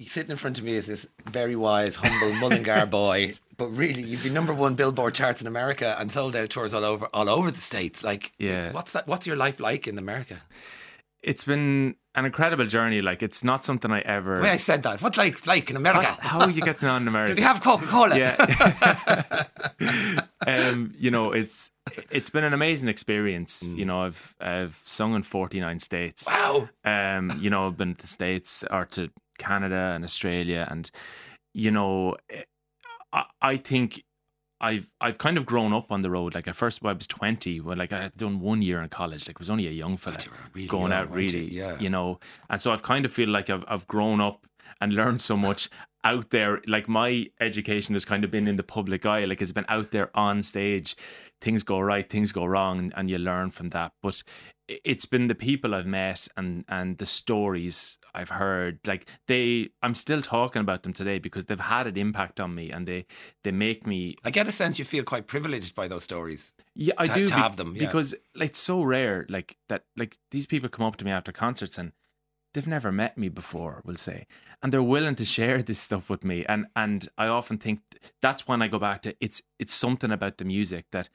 sitting 0.05 0.31
in 0.31 0.37
front 0.37 0.59
of 0.59 0.65
me 0.65 0.73
is 0.73 0.87
this 0.87 1.07
very 1.27 1.57
wise, 1.57 1.97
humble 1.97 2.33
Mullingar 2.41 2.87
boy, 2.91 3.35
but 3.57 3.69
really 3.69 4.03
you've 4.03 4.23
been 4.23 4.33
number 4.35 4.55
one 4.55 4.75
Billboard 4.75 5.15
charts 5.15 5.41
in 5.41 5.47
America 5.47 5.97
and 5.99 6.11
sold 6.11 6.35
out 6.35 6.49
tours 6.50 6.73
all 6.75 6.85
over 6.85 7.07
all 7.12 7.29
over 7.29 7.50
the 7.50 7.61
states. 7.61 8.03
Like, 8.03 8.33
Yeah. 8.39 8.73
what's 8.73 8.93
that? 8.93 9.07
What's 9.07 9.27
your 9.27 9.37
life 9.37 9.61
like 9.61 9.87
in 9.87 9.99
America? 9.99 10.37
It's 11.23 11.45
been 11.45 11.97
an 12.21 12.27
incredible 12.27 12.67
journey. 12.67 13.03
Like 13.03 13.23
it's 13.23 13.43
not 13.45 13.65
something 13.65 13.91
I 13.91 14.00
ever. 14.00 14.37
The 14.37 14.43
way 14.43 14.50
I 14.50 14.57
said 14.57 14.83
that. 14.85 15.03
What's 15.03 15.19
like 15.19 15.47
like 15.47 15.71
in 15.71 15.77
America? 15.77 16.07
how, 16.07 16.39
how 16.39 16.41
are 16.47 16.50
you 16.50 16.62
getting 16.62 16.89
on 16.89 17.03
in 17.03 17.09
America? 17.15 17.33
Do 17.35 17.41
they 17.41 17.47
have 17.47 17.61
Coca 17.62 17.87
Cola? 17.87 18.17
yeah 18.19 19.45
um 20.47 20.93
you 20.99 21.11
know 21.11 21.33
it's 21.33 21.71
it's 22.11 22.31
been 22.31 22.45
an 22.45 22.53
amazing 22.53 22.89
experience 22.89 23.62
Mm. 23.62 23.77
you 23.79 23.85
know 23.85 24.03
i've 24.03 24.35
i've 24.41 24.81
sung 24.85 25.15
in 25.15 25.23
49 25.23 25.79
states 25.81 26.27
Wow. 26.29 26.69
um 26.85 27.31
you 27.39 27.50
know 27.50 27.67
i've 27.67 27.77
been 27.77 27.95
to 27.95 28.00
the 28.03 28.07
states 28.07 28.65
or 28.71 28.85
to 28.87 29.11
canada 29.39 29.93
and 29.95 30.05
australia 30.05 30.67
and 30.71 30.91
you 31.53 31.71
know 31.71 32.17
i, 33.12 33.25
I 33.43 33.57
think 33.57 34.03
I've 34.61 34.90
I've 35.00 35.19
kind 35.19 35.37
of 35.38 35.47
grown 35.47 35.73
up 35.73 35.90
on 35.90 36.02
the 36.02 36.11
road. 36.11 36.35
Like 36.35 36.47
at 36.49 36.55
first, 36.57 36.83
when 36.83 36.90
I 36.90 36.95
was 36.95 37.07
twenty, 37.07 37.61
when 37.61 37.79
like 37.79 37.93
I 37.93 38.02
had 38.02 38.17
done 38.17 38.40
one 38.40 38.61
year 38.62 38.83
in 38.83 38.88
college, 38.88 39.26
like 39.26 39.37
I 39.38 39.40
was 39.40 39.50
only 39.50 39.67
a 39.67 39.71
young 39.71 39.97
fella 39.97 40.19
you 40.25 40.31
really 40.55 40.69
going 40.69 40.90
young, 40.90 40.93
out 41.00 41.11
weren't 41.11 41.33
you? 41.33 41.38
really, 41.40 41.55
Yeah. 41.55 41.79
you 41.81 41.88
know. 41.90 42.19
And 42.49 42.61
so 42.61 42.73
I've 42.73 42.83
kind 42.83 43.05
of 43.05 43.12
feel 43.12 43.29
like 43.29 43.49
I've 43.50 43.64
I've 43.69 43.87
grown 43.87 44.21
up 44.21 44.47
and 44.81 44.93
learned 44.95 45.21
so 45.21 45.37
much 45.37 45.69
out 46.05 46.31
there. 46.31 46.61
Like 46.67 46.88
my 46.88 47.26
education 47.40 47.95
has 47.95 48.05
kind 48.05 48.25
of 48.25 48.31
been 48.31 48.49
in 48.49 48.57
the 48.57 48.62
public 48.62 49.05
eye. 49.07 49.25
Like 49.25 49.40
it's 49.43 49.52
been 49.52 49.67
out 49.69 49.90
there 49.93 50.11
on 50.17 50.43
stage. 50.43 50.97
Things 51.40 51.62
go 51.62 51.81
right, 51.81 52.09
things 52.09 52.33
go 52.33 52.45
wrong, 52.45 52.93
and 52.97 53.09
you 53.11 53.19
learn 53.19 53.50
from 53.50 53.71
that. 53.71 53.93
But 54.02 54.23
i- 54.23 54.23
it's 54.85 55.05
been 55.07 55.27
the 55.27 55.35
people 55.35 55.75
I've 55.75 55.87
met 55.87 56.29
and 56.37 56.65
and 56.69 56.99
the 56.99 57.07
stories 57.07 57.99
I've 58.15 58.31
heard. 58.31 58.79
Like 58.87 59.07
they, 59.27 59.71
I'm 59.83 59.95
still 59.95 60.23
talking 60.23 60.61
about 60.61 60.83
them 60.85 60.93
today 60.93 61.19
because 61.19 61.47
they've 61.47 61.59
had 61.59 61.87
an 61.87 61.97
impact 61.97 62.41
on 62.41 62.55
me, 62.55 62.71
and 62.71 62.87
they 62.87 63.07
they 63.45 63.50
make 63.53 63.87
me 63.87 64.17
I 64.25 64.31
get 64.31 64.47
a 64.49 64.53
sense 64.53 64.79
you 64.79 64.85
feel 64.85 65.05
quite 65.05 65.27
privileged 65.27 65.75
by 65.75 65.89
those 65.89 66.05
stories. 66.05 66.55
yeah, 66.75 66.95
I 66.99 67.07
to- 67.07 67.15
do 67.15 67.27
to 67.27 67.35
be- 67.35 67.41
have 67.41 67.57
them, 67.57 67.75
yeah. 67.75 67.87
because 67.87 68.15
like, 68.35 68.50
it's 68.50 68.59
so 68.59 68.83
rare. 68.83 69.27
Like 69.29 69.57
that, 69.69 69.85
like 69.97 70.17
these 70.31 70.47
people 70.47 70.69
come 70.69 70.87
up 70.87 70.97
to 70.97 71.05
me 71.05 71.11
after 71.11 71.33
concerts 71.33 71.79
and 71.79 71.93
they've 72.55 72.67
never 72.67 72.91
met 72.93 73.17
me 73.17 73.29
before. 73.29 73.81
We'll 73.85 73.97
say, 73.97 74.27
and 74.62 74.73
they're 74.73 74.83
willing 74.83 75.17
to 75.17 75.25
share 75.25 75.62
this 75.69 75.81
stuff 75.81 76.09
with 76.11 76.25
me. 76.25 76.45
And 76.49 76.67
and 76.77 77.09
I 77.19 77.27
often 77.27 77.59
think 77.59 77.81
that's 78.23 78.47
when 78.47 78.62
I 78.62 78.69
go 78.69 78.79
back 78.79 79.03
to 79.03 79.15
it's 79.21 79.43
it's 79.59 79.75
something 79.75 80.11
about 80.12 80.39
the 80.39 80.45
music 80.45 80.87
that, 80.93 81.09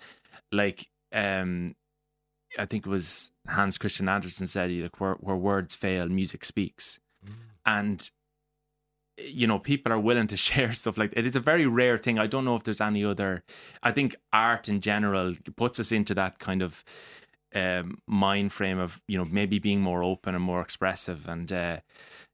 like, 0.51 0.89
um, 1.13 1.75
I 2.57 2.65
think 2.65 2.85
it 2.85 2.89
was 2.89 3.31
Hans 3.47 3.77
Christian 3.77 4.09
Andersen 4.09 4.47
said, 4.47 4.71
like, 4.71 4.99
where 4.99 5.15
where 5.15 5.35
words 5.35 5.75
fail, 5.75 6.07
music 6.07 6.45
speaks, 6.45 6.99
and 7.65 8.09
you 9.17 9.47
know 9.47 9.59
people 9.59 9.91
are 9.93 9.99
willing 9.99 10.27
to 10.27 10.37
share 10.47 10.73
stuff 10.73 10.97
like 10.97 11.13
it 11.15 11.25
is 11.25 11.35
a 11.35 11.39
very 11.39 11.65
rare 11.65 11.97
thing. 11.97 12.19
I 12.19 12.27
don't 12.27 12.45
know 12.45 12.55
if 12.55 12.63
there's 12.63 12.81
any 12.81 13.03
other 13.05 13.43
i 13.83 13.91
think 13.91 14.15
art 14.33 14.67
in 14.67 14.81
general 14.81 15.33
puts 15.55 15.79
us 15.79 15.91
into 15.91 16.13
that 16.15 16.39
kind 16.39 16.61
of 16.61 16.83
um, 17.53 17.99
mind 18.07 18.51
frame 18.51 18.79
of 18.79 19.01
you 19.07 19.17
know 19.17 19.25
maybe 19.25 19.59
being 19.59 19.81
more 19.81 20.03
open 20.03 20.35
and 20.35 20.43
more 20.43 20.61
expressive. 20.61 21.27
And 21.27 21.51
uh, 21.51 21.79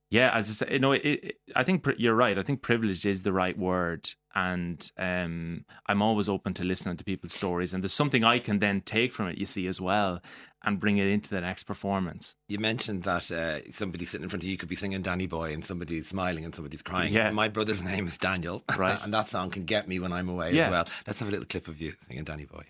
yeah 0.09 0.31
as 0.33 0.49
i 0.49 0.53
said 0.53 0.73
you 0.73 0.79
know 0.79 0.91
it, 0.91 1.01
it, 1.05 1.35
i 1.55 1.63
think 1.63 1.83
pri- 1.83 1.95
you're 1.97 2.15
right. 2.15 2.37
I 2.37 2.43
think 2.43 2.61
privilege 2.61 3.05
is 3.05 3.23
the 3.23 3.33
right 3.33 3.57
word 3.57 4.13
and 4.35 4.91
um, 4.97 5.65
i'm 5.87 6.01
always 6.01 6.27
open 6.29 6.53
to 6.53 6.63
listening 6.63 6.97
to 6.97 7.03
people's 7.03 7.33
stories 7.33 7.73
and 7.73 7.83
there's 7.83 7.93
something 7.93 8.23
i 8.23 8.39
can 8.39 8.59
then 8.59 8.81
take 8.81 9.13
from 9.13 9.27
it 9.27 9.37
you 9.37 9.45
see 9.45 9.67
as 9.67 9.79
well 9.81 10.21
and 10.63 10.79
bring 10.79 10.97
it 10.99 11.07
into 11.07 11.29
the 11.31 11.41
next 11.41 11.63
performance 11.63 12.35
You 12.47 12.59
mentioned 12.59 13.03
that 13.03 13.31
uh, 13.31 13.71
somebody 13.71 14.05
sitting 14.05 14.23
in 14.23 14.29
front 14.29 14.43
of 14.43 14.49
you 14.49 14.57
could 14.57 14.69
be 14.69 14.75
singing 14.75 15.01
Danny 15.01 15.25
Boy 15.25 15.53
and 15.53 15.65
somebody's 15.65 16.07
smiling 16.07 16.45
and 16.45 16.53
somebody's 16.53 16.83
crying. 16.83 17.11
Yeah. 17.13 17.31
My 17.31 17.47
brother's 17.47 17.81
name 17.91 18.05
is 18.05 18.15
Daniel. 18.19 18.63
Right. 18.77 19.01
and 19.03 19.11
that 19.11 19.27
song 19.27 19.49
can 19.49 19.65
get 19.65 19.87
me 19.87 19.97
when 19.99 20.13
I'm 20.13 20.29
away 20.29 20.53
Yeah. 20.53 20.65
as 20.65 20.71
well. 20.71 20.87
Let's 21.07 21.19
have 21.19 21.29
a 21.29 21.31
little 21.31 21.47
clip 21.47 21.67
of 21.67 21.81
you 21.81 21.93
singing 22.05 22.25
Danny 22.25 22.45
Boy. 22.45 22.65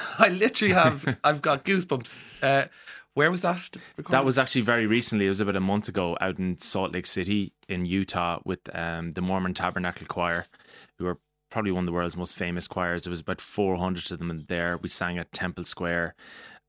I 0.18 0.28
literally 0.28 0.74
have, 0.74 1.18
I've 1.24 1.40
got 1.42 1.64
goosebumps. 1.64 2.24
Uh, 2.42 2.66
where 3.14 3.30
was 3.30 3.40
that? 3.42 3.76
That 4.10 4.24
was 4.24 4.36
actually 4.36 4.60
very 4.60 4.86
recently. 4.86 5.26
It 5.26 5.30
was 5.30 5.40
about 5.40 5.56
a 5.56 5.60
month 5.60 5.88
ago 5.88 6.16
out 6.20 6.38
in 6.38 6.58
Salt 6.58 6.92
Lake 6.92 7.06
City 7.06 7.52
in 7.68 7.86
Utah 7.86 8.40
with 8.44 8.60
um, 8.74 9.14
the 9.14 9.22
Mormon 9.22 9.54
Tabernacle 9.54 10.06
Choir, 10.06 10.46
who 10.98 11.06
are 11.06 11.18
probably 11.50 11.72
one 11.72 11.84
of 11.84 11.86
the 11.86 11.92
world's 11.92 12.16
most 12.16 12.36
famous 12.36 12.68
choirs. 12.68 13.04
There 13.04 13.10
was 13.10 13.20
about 13.20 13.40
400 13.40 14.12
of 14.12 14.18
them 14.18 14.44
there. 14.48 14.76
We 14.76 14.88
sang 14.88 15.16
at 15.16 15.32
Temple 15.32 15.64
Square. 15.64 16.14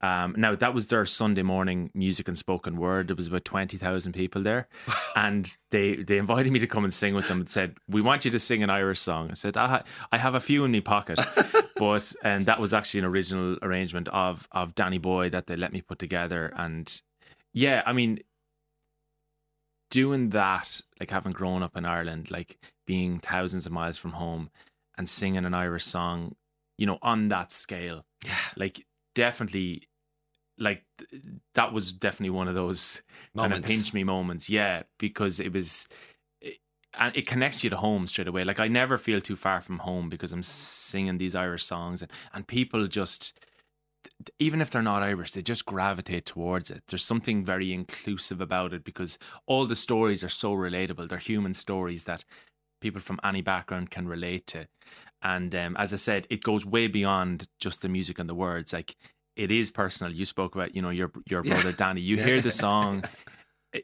Um, 0.02 0.36
now, 0.38 0.54
that 0.56 0.74
was 0.76 0.88
their 0.88 1.06
Sunday 1.06 1.42
morning 1.42 1.90
music 1.96 2.28
and 2.28 2.38
spoken 2.38 2.78
word. 2.78 3.08
There 3.08 3.16
was 3.16 3.28
about 3.28 3.46
20,000 3.46 4.12
people 4.14 4.44
there. 4.44 4.68
and 5.16 5.56
they, 5.72 5.96
they 5.96 6.18
invited 6.20 6.52
me 6.52 6.60
to 6.60 6.68
come 6.68 6.84
and 6.84 6.94
sing 6.94 7.16
with 7.16 7.28
them 7.28 7.40
and 7.40 7.50
said, 7.50 7.78
We 7.88 8.02
want 8.02 8.24
you 8.24 8.32
to 8.32 8.40
sing 8.40 8.62
an 8.62 8.70
Irish 8.70 9.00
song. 9.00 9.32
I 9.32 9.34
said, 9.34 9.58
I, 9.58 9.68
ha- 9.68 9.84
I 10.12 10.18
have 10.20 10.36
a 10.36 10.40
few 10.40 10.64
in 10.66 10.72
my 10.72 10.82
pocket. 10.82 11.20
but 11.78 12.14
and 12.24 12.46
that 12.48 12.60
was 12.60 12.74
actually 12.74 13.00
an 13.00 13.06
original 13.06 13.58
arrangement 13.62 14.08
of 14.10 14.48
of 14.52 14.74
Danny 14.76 14.98
Boy 14.98 15.30
that 15.30 15.46
they 15.48 15.56
let 15.56 15.72
me 15.72 15.82
put 15.82 16.00
together 16.00 16.52
and 16.56 17.02
yeah 17.54 17.84
I 17.86 17.94
mean 17.94 18.20
doing 19.90 20.30
that 20.32 20.82
like 21.00 21.10
having 21.12 21.32
grown 21.32 21.64
up 21.64 21.78
in 21.78 21.86
Ireland 21.86 22.30
like 22.32 22.58
being 22.86 23.20
thousands 23.20 23.66
of 23.66 23.72
miles 23.72 23.98
from 23.98 24.12
home 24.14 24.50
and 24.98 25.08
singing 25.08 25.46
an 25.46 25.54
Irish 25.54 25.86
song 25.86 26.36
you 26.78 26.86
know 26.86 26.98
on 27.02 27.30
that 27.30 27.52
scale 27.52 28.06
Yeah. 28.26 28.34
like 28.56 28.86
definitely 29.16 29.87
like 30.58 30.84
th- 30.98 31.22
that 31.54 31.74
was 31.74 31.92
definitely 31.92 32.32
one 32.32 32.48
of 32.48 32.56
those 32.56 33.02
kind 33.36 33.54
of 33.54 33.64
pinch 33.64 33.94
me 33.94 34.04
moments. 34.04 34.50
Yeah 34.50 34.84
because 34.98 35.40
it 35.40 35.54
was 35.54 35.88
it, 36.42 36.58
and 36.98 37.16
it 37.16 37.28
connects 37.28 37.64
you 37.64 37.70
to 37.70 37.78
home 37.78 38.08
straight 38.08 38.28
away. 38.28 38.44
Like 38.44 38.60
i 38.60 38.68
never 38.68 38.98
feel 38.98 39.22
too 39.22 39.36
far 39.36 39.62
from 39.62 39.80
home 39.80 40.10
because 40.10 40.32
i'm 40.32 40.44
singing 40.44 41.18
these 41.18 41.36
irish 41.36 41.64
songs 41.64 42.02
and, 42.02 42.12
and 42.34 42.48
people 42.48 42.88
just 42.88 43.38
even 44.40 44.62
if 44.62 44.70
they're 44.72 44.82
not 44.82 45.04
irish 45.04 45.32
they 45.32 45.42
just 45.42 45.66
gravitate 45.66 46.26
towards 46.26 46.72
it. 46.72 46.84
There's 46.88 47.04
something 47.04 47.44
very 47.44 47.72
inclusive 47.74 48.42
about 48.42 48.74
it 48.74 48.84
because 48.84 49.18
all 49.46 49.66
the 49.66 49.76
stories 49.76 50.24
are 50.24 50.30
so 50.30 50.54
relatable. 50.54 51.10
They're 51.10 51.18
human 51.18 51.54
stories 51.54 52.06
that 52.06 52.24
people 52.82 53.02
from 53.02 53.20
any 53.24 53.42
background 53.42 53.90
can 53.90 54.08
relate 54.08 54.48
to. 54.48 54.68
And 55.22 55.54
um, 55.56 55.76
as 55.78 55.94
i 55.94 55.96
said 55.96 56.28
it 56.30 56.44
goes 56.44 56.66
way 56.66 56.88
beyond 56.88 57.48
just 57.60 57.82
the 57.82 57.90
music 57.90 58.20
and 58.20 58.30
the 58.30 58.36
words. 58.36 58.74
Like 58.74 58.96
it 59.38 59.52
is 59.52 59.72
personal 59.72 60.12
you 60.14 60.26
spoke 60.26 60.56
about 60.56 60.76
you 60.76 60.82
know 60.82 60.90
your 60.90 61.12
your 61.30 61.42
Yeah. 61.46 61.54
brother 61.54 61.72
danny 61.72 62.02
you 62.02 62.18
Yeah. 62.18 62.26
hear 62.26 62.42
the 62.42 62.52
song 62.66 63.04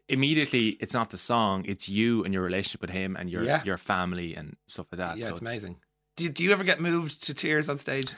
immediately 0.10 0.70
it's 0.80 0.94
not 0.94 1.10
the 1.12 1.18
song 1.18 1.66
it's 1.68 1.88
you 1.90 2.24
and 2.24 2.34
your 2.34 2.42
relationship 2.44 2.82
with 2.82 2.90
him 2.90 3.16
and 3.16 3.30
your 3.30 3.44
Yeah. 3.44 3.62
your 3.64 3.78
family 3.78 4.36
and 4.36 4.56
stuff 4.68 4.88
like 4.92 4.98
that 5.00 5.18
yeah, 5.18 5.26
so 5.26 5.32
it's 5.32 5.42
amazing. 5.42 5.78
Do 6.16 6.24
you, 6.26 6.30
do 6.30 6.44
you 6.44 6.52
ever 6.52 6.64
get 6.64 6.80
moved 6.80 7.24
to 7.26 7.34
tears 7.34 7.70
on 7.70 7.78
stage? 7.78 8.12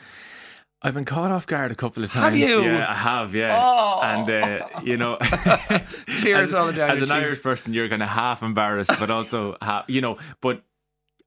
i've 0.82 0.94
been 0.94 1.06
caught 1.06 1.32
off 1.32 1.48
guard 1.48 1.72
a 1.72 1.76
couple 1.76 2.04
of 2.04 2.12
times. 2.12 2.26
Have 2.26 2.50
you? 2.50 2.62
yeah 2.62 2.86
i 2.88 2.94
have 2.94 3.34
yeah 3.34 3.60
Oh. 3.60 4.02
and 4.04 4.30
uh, 4.30 4.68
you 4.84 4.98
know 4.98 5.18
Tears 6.20 6.50
as, 6.50 6.54
rolling 6.54 6.76
down 6.76 6.92
as 6.92 7.00
an 7.02 7.08
cheeks. 7.08 7.12
irish 7.12 7.42
person 7.42 7.74
you're 7.74 7.90
kind 7.90 8.04
of 8.04 8.10
half 8.10 8.44
embarrassed 8.44 8.92
but 9.00 9.10
also 9.10 9.56
half 9.62 9.86
you 9.90 10.02
know 10.02 10.18
but 10.42 10.64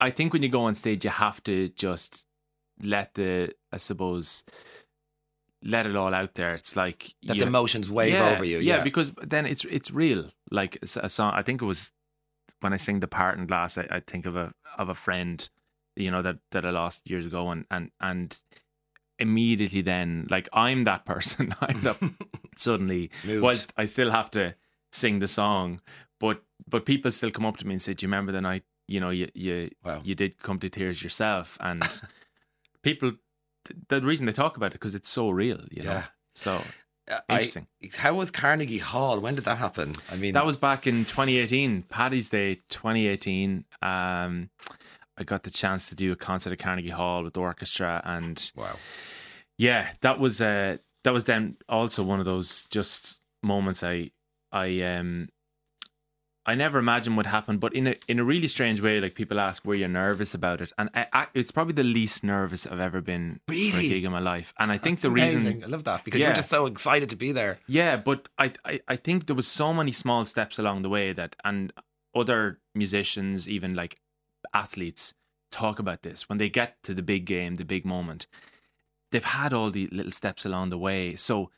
i 0.00 0.10
think 0.10 0.32
when 0.32 0.42
you 0.42 0.48
go 0.48 0.62
on 0.64 0.74
stage 0.74 1.04
you 1.04 1.10
have 1.10 1.42
to 1.44 1.68
just 1.70 2.26
let 2.82 3.14
the 3.14 3.50
i 3.72 3.76
suppose 3.78 4.44
let 5.62 5.86
it 5.86 5.96
all 5.96 6.14
out 6.14 6.34
there 6.34 6.54
it's 6.54 6.76
like 6.76 7.14
That 7.26 7.34
you- 7.36 7.40
the 7.42 7.46
emotions 7.48 7.90
wave 7.90 8.12
yeah, 8.14 8.30
over 8.30 8.44
you. 8.44 8.58
Yeah, 8.58 8.76
Yeah. 8.78 8.82
because 8.84 9.12
then 9.26 9.44
it's 9.46 9.64
it's 9.64 9.90
real. 9.90 10.30
Like 10.50 10.78
a 10.82 11.08
song. 11.08 11.32
I 11.34 11.42
think 11.42 11.62
it 11.62 11.66
was 11.66 11.90
when 12.60 12.72
I 12.72 12.76
sing 12.78 13.00
the 13.00 13.08
Parting 13.08 13.46
Glass. 13.46 13.76
I, 13.78 13.86
I 13.90 14.00
think 14.00 14.26
of 14.26 14.36
a 14.36 14.52
of 14.78 14.88
a 14.88 14.94
friend, 14.94 15.48
you 15.96 16.10
know 16.10 16.22
that 16.22 16.38
that 16.52 16.64
I 16.64 16.70
lost 16.70 17.08
years 17.10 17.26
ago, 17.26 17.50
and 17.50 17.64
and 17.70 17.90
and 18.00 18.40
immediately 19.18 19.82
then, 19.82 20.26
like 20.30 20.48
I'm 20.52 20.84
that 20.84 21.04
person. 21.04 21.54
I'm 21.60 21.80
that 21.82 21.98
suddenly. 22.56 23.10
Moved. 23.24 23.42
Whilst 23.42 23.72
I 23.76 23.84
still 23.86 24.10
have 24.10 24.30
to 24.32 24.54
sing 24.92 25.18
the 25.18 25.26
song, 25.28 25.80
but 26.20 26.42
but 26.68 26.84
people 26.86 27.10
still 27.10 27.30
come 27.30 27.46
up 27.46 27.56
to 27.58 27.66
me 27.66 27.74
and 27.74 27.82
say, 27.82 27.94
"Do 27.94 28.04
you 28.04 28.08
remember 28.08 28.32
the 28.32 28.40
night? 28.40 28.64
You 28.86 29.00
know, 29.00 29.10
you 29.10 29.28
you 29.34 29.70
Wow. 29.84 30.00
you 30.04 30.14
did 30.14 30.40
come 30.42 30.58
to 30.60 30.68
tears 30.68 31.02
yourself." 31.02 31.56
And 31.60 31.82
people, 32.82 33.12
the 33.88 34.00
reason 34.00 34.26
they 34.26 34.32
talk 34.32 34.56
about 34.56 34.68
it 34.68 34.74
because 34.74 34.94
it's 34.94 35.08
so 35.10 35.30
real. 35.30 35.60
You 35.70 35.82
know. 35.82 35.90
Yeah. 35.92 36.04
So 36.34 36.62
uh, 37.10 37.18
I- 37.28 37.34
Interesting. 37.36 37.66
how 37.96 38.14
was 38.14 38.30
Carnegie 38.30 38.78
Hall? 38.78 39.20
When 39.20 39.34
did 39.34 39.44
that 39.44 39.58
happen? 39.58 39.92
I 40.10 40.16
mean, 40.16 40.34
That 40.34 40.46
was 40.46 40.56
back 40.56 40.86
in 40.86 40.94
2018, 41.04 41.82
Paddy's 41.82 42.28
Day 42.28 42.56
2018. 42.70 43.64
Um, 43.82 44.50
I 45.16 45.24
got 45.24 45.42
the 45.42 45.50
chance 45.50 45.88
to 45.88 45.94
do 45.96 46.12
a 46.12 46.16
concert 46.16 46.52
at 46.52 46.58
Carnegie 46.58 46.90
Hall 46.90 47.24
with 47.24 47.34
the 47.34 47.40
orchestra, 47.40 48.00
and 48.04 48.50
wow. 48.54 48.76
yeah, 49.56 49.88
that 50.02 50.20
was 50.20 50.40
uh, 50.40 50.76
that 51.04 51.12
was 51.12 51.24
then 51.24 51.56
also 51.68 52.02
one 52.04 52.20
of 52.20 52.26
those 52.26 52.64
just 52.70 53.20
moments 53.42 53.82
I 53.82 54.10
I 54.52 54.80
um 54.82 55.28
I 56.48 56.54
never 56.54 56.78
imagined 56.78 57.18
would 57.18 57.26
happen, 57.26 57.58
but 57.58 57.74
in 57.74 57.86
a 57.88 57.96
in 58.08 58.18
a 58.18 58.24
really 58.24 58.46
strange 58.46 58.80
way. 58.80 59.00
Like 59.00 59.14
people 59.14 59.38
ask, 59.38 59.66
were 59.66 59.74
you 59.74 59.86
nervous 59.86 60.32
about 60.32 60.62
it? 60.62 60.72
And 60.78 60.88
I, 60.94 61.06
I, 61.12 61.26
it's 61.34 61.50
probably 61.50 61.74
the 61.74 61.84
least 61.84 62.24
nervous 62.24 62.66
I've 62.66 62.80
ever 62.80 63.02
been 63.02 63.40
for 63.46 63.52
a 63.52 63.82
gig 63.82 64.02
in 64.02 64.10
my 64.10 64.18
life. 64.18 64.54
And 64.58 64.72
I 64.72 64.78
think 64.78 65.00
That's 65.00 65.02
the 65.02 65.10
reason. 65.10 65.62
I 65.62 65.66
love 65.66 65.84
that 65.84 66.06
because 66.06 66.22
you're 66.22 66.32
just 66.32 66.48
so 66.48 66.64
excited 66.64 67.10
to 67.10 67.16
be 67.16 67.32
there. 67.32 67.58
Yeah, 67.66 67.96
but 67.96 68.30
I, 68.38 68.52
I 68.64 68.80
I 68.88 68.96
think 68.96 69.26
there 69.26 69.36
was 69.36 69.46
so 69.46 69.74
many 69.74 69.92
small 69.92 70.24
steps 70.24 70.58
along 70.58 70.80
the 70.80 70.88
way 70.88 71.12
that 71.12 71.36
and 71.44 71.70
other 72.14 72.60
musicians, 72.74 73.46
even 73.46 73.74
like 73.74 74.00
athletes, 74.54 75.12
talk 75.52 75.78
about 75.78 76.02
this 76.02 76.30
when 76.30 76.38
they 76.38 76.48
get 76.48 76.82
to 76.84 76.94
the 76.94 77.02
big 77.02 77.26
game, 77.26 77.56
the 77.56 77.64
big 77.66 77.84
moment. 77.84 78.26
They've 79.12 79.22
had 79.22 79.52
all 79.52 79.70
the 79.70 79.86
little 79.88 80.12
steps 80.12 80.46
along 80.46 80.70
the 80.70 80.78
way, 80.78 81.14
so 81.14 81.50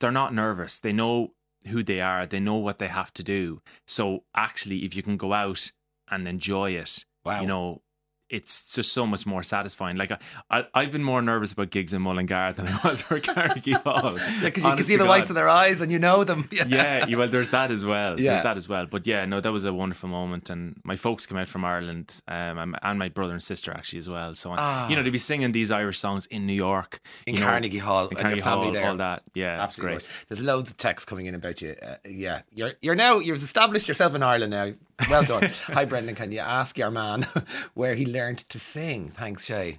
they're 0.00 0.10
not 0.10 0.32
nervous. 0.32 0.78
They 0.78 0.92
know 0.94 1.32
who 1.66 1.82
they 1.82 2.00
are. 2.00 2.26
They 2.26 2.40
know 2.40 2.54
what 2.54 2.78
they 2.78 2.88
have 2.88 3.12
to 3.14 3.22
do. 3.22 3.60
So 3.86 4.24
actually, 4.34 4.84
if 4.84 4.94
you 4.94 5.02
can 5.02 5.16
go 5.16 5.32
out 5.32 5.72
and 6.10 6.26
enjoy 6.28 6.72
it, 6.72 7.04
Wow. 7.24 7.40
you 7.40 7.46
know. 7.46 7.82
It's 8.30 8.74
just 8.74 8.92
so 8.92 9.06
much 9.06 9.24
more 9.26 9.42
satisfying. 9.42 9.96
Like 9.96 10.12
I, 10.12 10.18
I, 10.50 10.64
I've 10.74 10.92
been 10.92 11.02
more 11.02 11.22
nervous 11.22 11.52
about 11.52 11.70
gigs 11.70 11.94
in 11.94 12.02
Mullingar 12.02 12.52
than 12.54 12.68
I 12.68 12.78
was 12.84 13.00
for 13.00 13.18
Carnegie 13.32 13.72
Hall. 13.72 14.18
Yeah, 14.38 14.40
because 14.44 14.64
you 14.64 14.74
can 14.74 14.84
see 14.84 14.96
to 14.96 15.02
the 15.04 15.08
whites 15.08 15.28
God 15.28 15.30
of 15.30 15.34
their 15.36 15.48
eyes 15.48 15.80
and 15.80 15.90
you 15.90 15.98
know 15.98 16.24
them. 16.24 16.46
Yeah. 16.52 17.06
yeah, 17.06 17.16
well, 17.16 17.28
there's 17.28 17.50
that 17.50 17.70
as 17.70 17.84
well. 17.84 18.20
Yeah. 18.20 18.32
There's 18.32 18.42
that 18.42 18.56
as 18.58 18.68
well. 18.68 18.84
But 18.86 19.06
yeah, 19.06 19.24
no, 19.24 19.40
that 19.40 19.50
was 19.50 19.64
a 19.64 19.72
wonderful 19.72 20.08
moment, 20.10 20.50
and 20.50 20.78
my 20.84 20.96
folks 20.96 21.24
came 21.26 21.38
out 21.38 21.48
from 21.48 21.64
Ireland, 21.64 22.20
um, 22.28 22.74
and- 22.82 22.98
my 22.98 23.08
brother 23.08 23.32
and 23.32 23.42
sister 23.42 23.72
actually 23.72 24.00
as 24.00 24.08
well. 24.08 24.34
So 24.34 24.54
Ah. 24.58 24.88
you 24.88 24.96
know, 24.96 25.02
they'd 25.02 25.10
be 25.10 25.18
singing 25.18 25.52
these 25.52 25.70
Irish 25.70 25.98
songs 25.98 26.26
in 26.26 26.46
New 26.46 26.52
York, 26.52 27.00
In 27.26 27.34
you 27.34 27.40
know, 27.40 27.46
Carnegie 27.46 27.78
Hall 27.78 28.08
in 28.08 28.16
and 28.16 28.18
Carnegie 28.18 28.36
your 28.36 28.44
family 28.44 28.70
there. 28.72 28.88
all 28.90 28.96
that. 28.96 29.22
Yeah, 29.34 29.56
that's 29.56 29.76
great. 29.76 29.94
right. 29.94 30.04
There's 30.28 30.40
loads 30.42 30.70
of 30.70 30.76
texts 30.76 31.06
coming 31.06 31.26
in 31.26 31.34
about 31.34 31.62
you. 31.62 31.76
Uh, 31.82 31.94
yeah, 32.04 32.42
you're 32.54 32.72
you're 32.82 32.94
now 32.96 33.18
you've 33.20 33.42
established 33.42 33.88
yourself 33.88 34.14
in 34.14 34.22
Ireland 34.22 34.50
now. 34.50 34.72
Well 35.08 35.22
done. 35.24 35.50
Hi, 35.68 35.84
Brendan. 35.84 36.14
Can 36.14 36.32
you 36.32 36.40
ask 36.40 36.76
your 36.78 36.90
man 36.90 37.26
where 37.74 37.94
he 37.94 38.04
learned 38.06 38.38
to 38.50 38.58
sing? 38.58 39.10
Thanks, 39.10 39.44
Shay. 39.46 39.78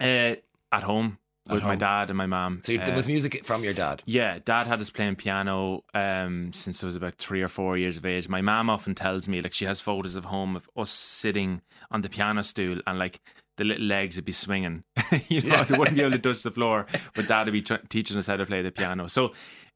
Uh, 0.00 0.34
at 0.72 0.82
home 0.82 1.18
with 1.48 1.62
my 1.62 1.76
dad 1.76 2.08
and 2.10 2.16
my 2.16 2.26
mom. 2.26 2.62
So 2.64 2.76
there 2.76 2.92
Uh, 2.92 2.96
was 2.96 3.06
music 3.06 3.44
from 3.44 3.62
your 3.64 3.74
dad. 3.74 4.02
Yeah, 4.06 4.38
dad 4.44 4.66
had 4.66 4.80
us 4.80 4.90
playing 4.90 5.16
piano 5.16 5.84
um, 5.94 6.52
since 6.52 6.82
I 6.82 6.86
was 6.86 6.96
about 6.96 7.14
three 7.14 7.42
or 7.42 7.48
four 7.48 7.76
years 7.78 7.96
of 7.96 8.06
age. 8.06 8.28
My 8.28 8.40
mom 8.40 8.70
often 8.70 8.94
tells 8.94 9.28
me, 9.28 9.40
like, 9.42 9.54
she 9.54 9.64
has 9.66 9.80
photos 9.80 10.16
of 10.16 10.24
home 10.26 10.56
of 10.56 10.68
us 10.76 10.90
sitting 10.90 11.60
on 11.90 12.00
the 12.02 12.08
piano 12.08 12.42
stool 12.42 12.80
and, 12.86 12.98
like, 12.98 13.20
the 13.56 13.64
little 13.64 13.86
legs 13.86 14.16
would 14.16 14.24
be 14.24 14.32
swinging. 14.32 14.82
you 15.28 15.42
know, 15.42 15.62
they 15.64 15.78
wouldn't 15.78 15.96
be 15.96 16.02
able 16.02 16.12
to 16.12 16.18
touch 16.32 16.42
the 16.42 16.50
floor, 16.50 16.86
but 17.14 17.28
dad 17.28 17.44
would 17.44 17.52
be 17.52 17.62
tr- 17.62 17.74
teaching 17.88 18.16
us 18.16 18.26
how 18.26 18.36
to 18.36 18.46
play 18.46 18.62
the 18.62 18.72
piano. 18.72 19.06
So 19.06 19.32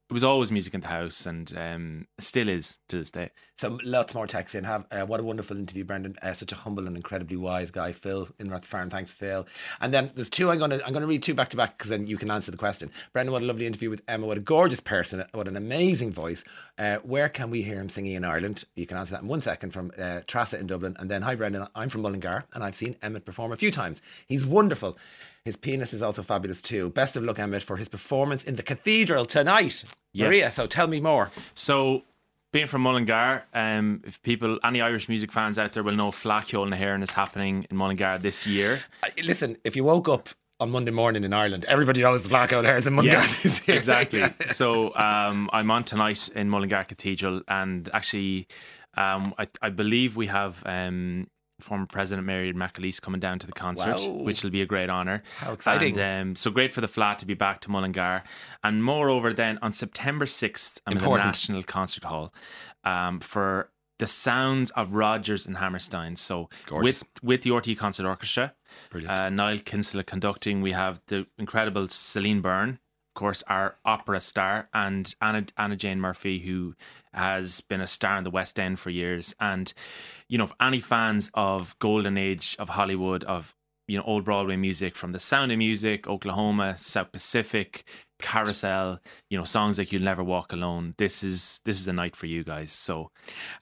it 0.09 0.13
was 0.13 0.23
always 0.23 0.51
music 0.51 0.73
in 0.73 0.81
the 0.81 0.87
house 0.87 1.27
and 1.27 1.53
um, 1.55 2.07
still 2.17 2.49
is 2.49 2.79
to 2.87 2.97
this 2.97 3.11
day. 3.11 3.29
So 3.57 3.77
lots 3.83 4.15
more 4.15 4.25
texts 4.25 4.55
in. 4.55 4.63
Have 4.63 4.85
uh, 4.91 5.01
what 5.01 5.19
a 5.19 5.23
wonderful 5.23 5.55
interview, 5.55 5.83
Brendan. 5.83 6.15
Uh, 6.19 6.33
such 6.33 6.51
a 6.51 6.55
humble 6.55 6.87
and 6.87 6.95
incredibly 6.95 7.37
wise 7.37 7.69
guy, 7.69 7.91
Phil 7.91 8.27
in 8.39 8.49
Rathfarnham. 8.49 8.89
Thanks, 8.89 9.11
Phil. 9.11 9.45
And 9.79 9.93
then 9.93 10.09
there's 10.15 10.29
two. 10.29 10.49
I'm 10.49 10.57
gonna 10.57 10.79
I'm 10.83 10.93
gonna 10.93 11.05
read 11.05 11.21
two 11.21 11.35
back 11.35 11.49
to 11.49 11.57
back 11.57 11.77
because 11.77 11.89
then 11.89 12.07
you 12.07 12.17
can 12.17 12.31
answer 12.31 12.49
the 12.49 12.57
question. 12.57 12.89
Brendan, 13.13 13.33
what 13.33 13.43
a 13.43 13.45
lovely 13.45 13.67
interview 13.67 13.91
with 13.91 14.01
Emma. 14.07 14.25
What 14.25 14.37
a 14.37 14.41
gorgeous 14.41 14.79
person. 14.79 15.23
What 15.33 15.47
an 15.47 15.55
amazing 15.55 16.11
voice. 16.11 16.43
Uh, 16.79 16.97
where 16.97 17.29
can 17.29 17.51
we 17.51 17.61
hear 17.61 17.79
him 17.79 17.89
singing 17.89 18.13
in 18.13 18.25
Ireland? 18.25 18.63
You 18.75 18.87
can 18.87 18.97
answer 18.97 19.11
that 19.11 19.21
in 19.21 19.27
one 19.27 19.41
second 19.41 19.71
from 19.71 19.91
uh, 19.99 20.21
in 20.53 20.67
Dublin. 20.67 20.95
And 20.97 21.11
then 21.11 21.21
hi, 21.21 21.35
Brendan. 21.35 21.67
I'm 21.75 21.89
from 21.89 22.01
Mullingar 22.01 22.45
and 22.53 22.63
I've 22.63 22.75
seen 22.75 22.95
Emmet 23.03 23.25
perform 23.25 23.51
a 23.51 23.57
few 23.57 23.69
times. 23.69 24.01
He's 24.27 24.43
wonderful. 24.43 24.97
His 25.45 25.55
penis 25.55 25.93
is 25.93 26.01
also 26.01 26.21
fabulous 26.21 26.61
too. 26.61 26.89
Best 26.89 27.15
of 27.15 27.23
luck, 27.23 27.39
Emmet, 27.39 27.63
for 27.63 27.77
his 27.77 27.89
performance 27.89 28.43
in 28.43 28.55
the 28.55 28.63
cathedral 28.63 29.25
tonight. 29.25 29.83
Yes. 30.13 30.27
Maria, 30.27 30.49
so 30.49 30.65
tell 30.65 30.87
me 30.87 30.99
more. 30.99 31.31
So, 31.53 32.03
being 32.51 32.65
from 32.67 32.81
Mullingar, 32.81 33.43
um, 33.53 34.01
if 34.05 34.21
people, 34.23 34.59
any 34.63 34.81
Irish 34.81 35.07
music 35.07 35.31
fans 35.31 35.59
out 35.59 35.73
there 35.73 35.83
will 35.83 35.95
know 35.95 36.09
Fleadh 36.11 36.45
Cheoil 36.47 36.65
na 36.67 36.75
hÉireann 36.77 37.03
is 37.03 37.11
happening 37.11 37.65
in 37.69 37.77
Mullingar 37.77 38.17
this 38.19 38.47
year. 38.47 38.81
I- 39.03 39.11
listen, 39.23 39.57
if 39.63 39.75
you 39.75 39.83
woke 39.83 40.09
up 40.09 40.29
on 40.59 40.71
Monday 40.71 40.91
morning 40.91 41.23
in 41.23 41.31
Ireland, 41.31 41.63
everybody 41.67 42.01
knows 42.01 42.23
the 42.23 42.29
blackout 42.29 42.65
hairs 42.65 42.87
in 42.87 42.93
Monday. 42.93 43.11
Yes, 43.11 43.67
exactly. 43.67 44.23
So 44.47 44.93
um, 44.95 45.49
I'm 45.53 45.69
on 45.69 45.83
tonight 45.83 46.27
in 46.35 46.49
Mullingar 46.49 46.85
Cathedral, 46.85 47.41
and 47.47 47.87
actually, 47.93 48.47
um, 48.97 49.33
I, 49.37 49.47
I 49.61 49.69
believe 49.69 50.15
we 50.15 50.25
have 50.27 50.63
um, 50.65 51.27
former 51.59 51.85
President 51.85 52.25
Mary 52.25 52.53
McAleese 52.53 53.01
coming 53.01 53.19
down 53.19 53.39
to 53.39 53.47
the 53.47 53.53
concert, 53.53 53.97
Wow. 53.99 54.23
which 54.23 54.43
will 54.43 54.49
be 54.51 54.61
a 54.61 54.65
great 54.65 54.89
honour. 54.89 55.23
How 55.37 55.53
exciting. 55.53 55.97
And 55.99 56.29
um, 56.31 56.35
so 56.35 56.51
great 56.51 56.73
for 56.73 56.81
the 56.81 56.87
Fleadh 56.87 57.17
to 57.19 57.25
be 57.25 57.33
back 57.33 57.59
to 57.61 57.71
Mullingar. 57.71 58.23
And 58.63 58.83
moreover, 58.83 59.33
then 59.33 59.59
on 59.61 59.73
September 59.73 60.25
6th, 60.25 60.79
I'm 60.85 60.97
in 60.97 61.03
the 61.03 61.17
National 61.17 61.63
Concert 61.63 62.03
Hall 62.05 62.33
um, 62.83 63.19
for 63.19 63.69
the 63.99 64.07
sounds 64.07 64.71
of 64.71 64.95
Rodgers 64.95 65.45
and 65.45 65.57
Hammerstein. 65.57 66.15
So 66.15 66.49
Gorgeous. 66.65 67.01
with 67.01 67.09
with 67.23 67.41
the 67.41 67.49
RTÉ 67.49 67.77
Concert 67.77 68.05
Orchestra, 68.05 68.53
Brilliant. 68.89 69.19
uh, 69.19 69.29
Niall 69.29 69.59
Kinsella 69.59 70.03
conducting. 70.03 70.61
We 70.61 70.71
have 70.71 71.01
the 71.07 71.27
incredible 71.37 71.87
Celine 71.89 72.39
Byrne, 72.41 72.79
course, 73.19 73.43
our 73.47 73.75
opera 73.85 74.19
star, 74.21 74.69
and 74.73 75.13
Anna, 75.21 75.45
Anna 75.57 75.75
Jane 75.75 75.99
Murphy, 75.99 76.39
who 76.39 76.75
has 77.13 77.61
been 77.61 77.81
a 77.81 77.87
star 77.87 78.17
in 78.17 78.23
the 78.23 78.29
West 78.31 78.59
End 78.59 78.79
for 78.79 78.89
years. 78.89 79.35
And, 79.39 79.73
you 80.27 80.37
know, 80.37 80.49
any 80.61 80.79
fans 80.79 81.29
of 81.33 81.77
golden 81.79 82.17
age 82.17 82.55
of 82.59 82.69
Hollywood, 82.69 83.23
of, 83.25 83.53
you 83.87 83.97
know, 83.97 84.03
old 84.05 84.23
Broadway 84.25 84.55
music 84.55 84.95
from 84.95 85.11
The 85.11 85.19
Sound 85.19 85.51
of 85.51 85.57
Music, 85.57 86.07
Oklahoma, 86.07 86.77
South 86.77 87.11
Pacific, 87.11 87.83
Carousel, 88.21 88.99
you 89.29 89.37
know, 89.37 89.43
songs 89.45 89.77
like 89.77 89.91
You'll 89.91 90.03
Never 90.03 90.23
Walk 90.23 90.53
Alone. 90.53 90.93
This 90.97 91.23
is 91.23 91.61
this 91.65 91.79
is 91.79 91.87
a 91.87 91.93
night 91.93 92.15
for 92.15 92.25
you 92.27 92.43
guys. 92.43 92.71
So 92.71 93.11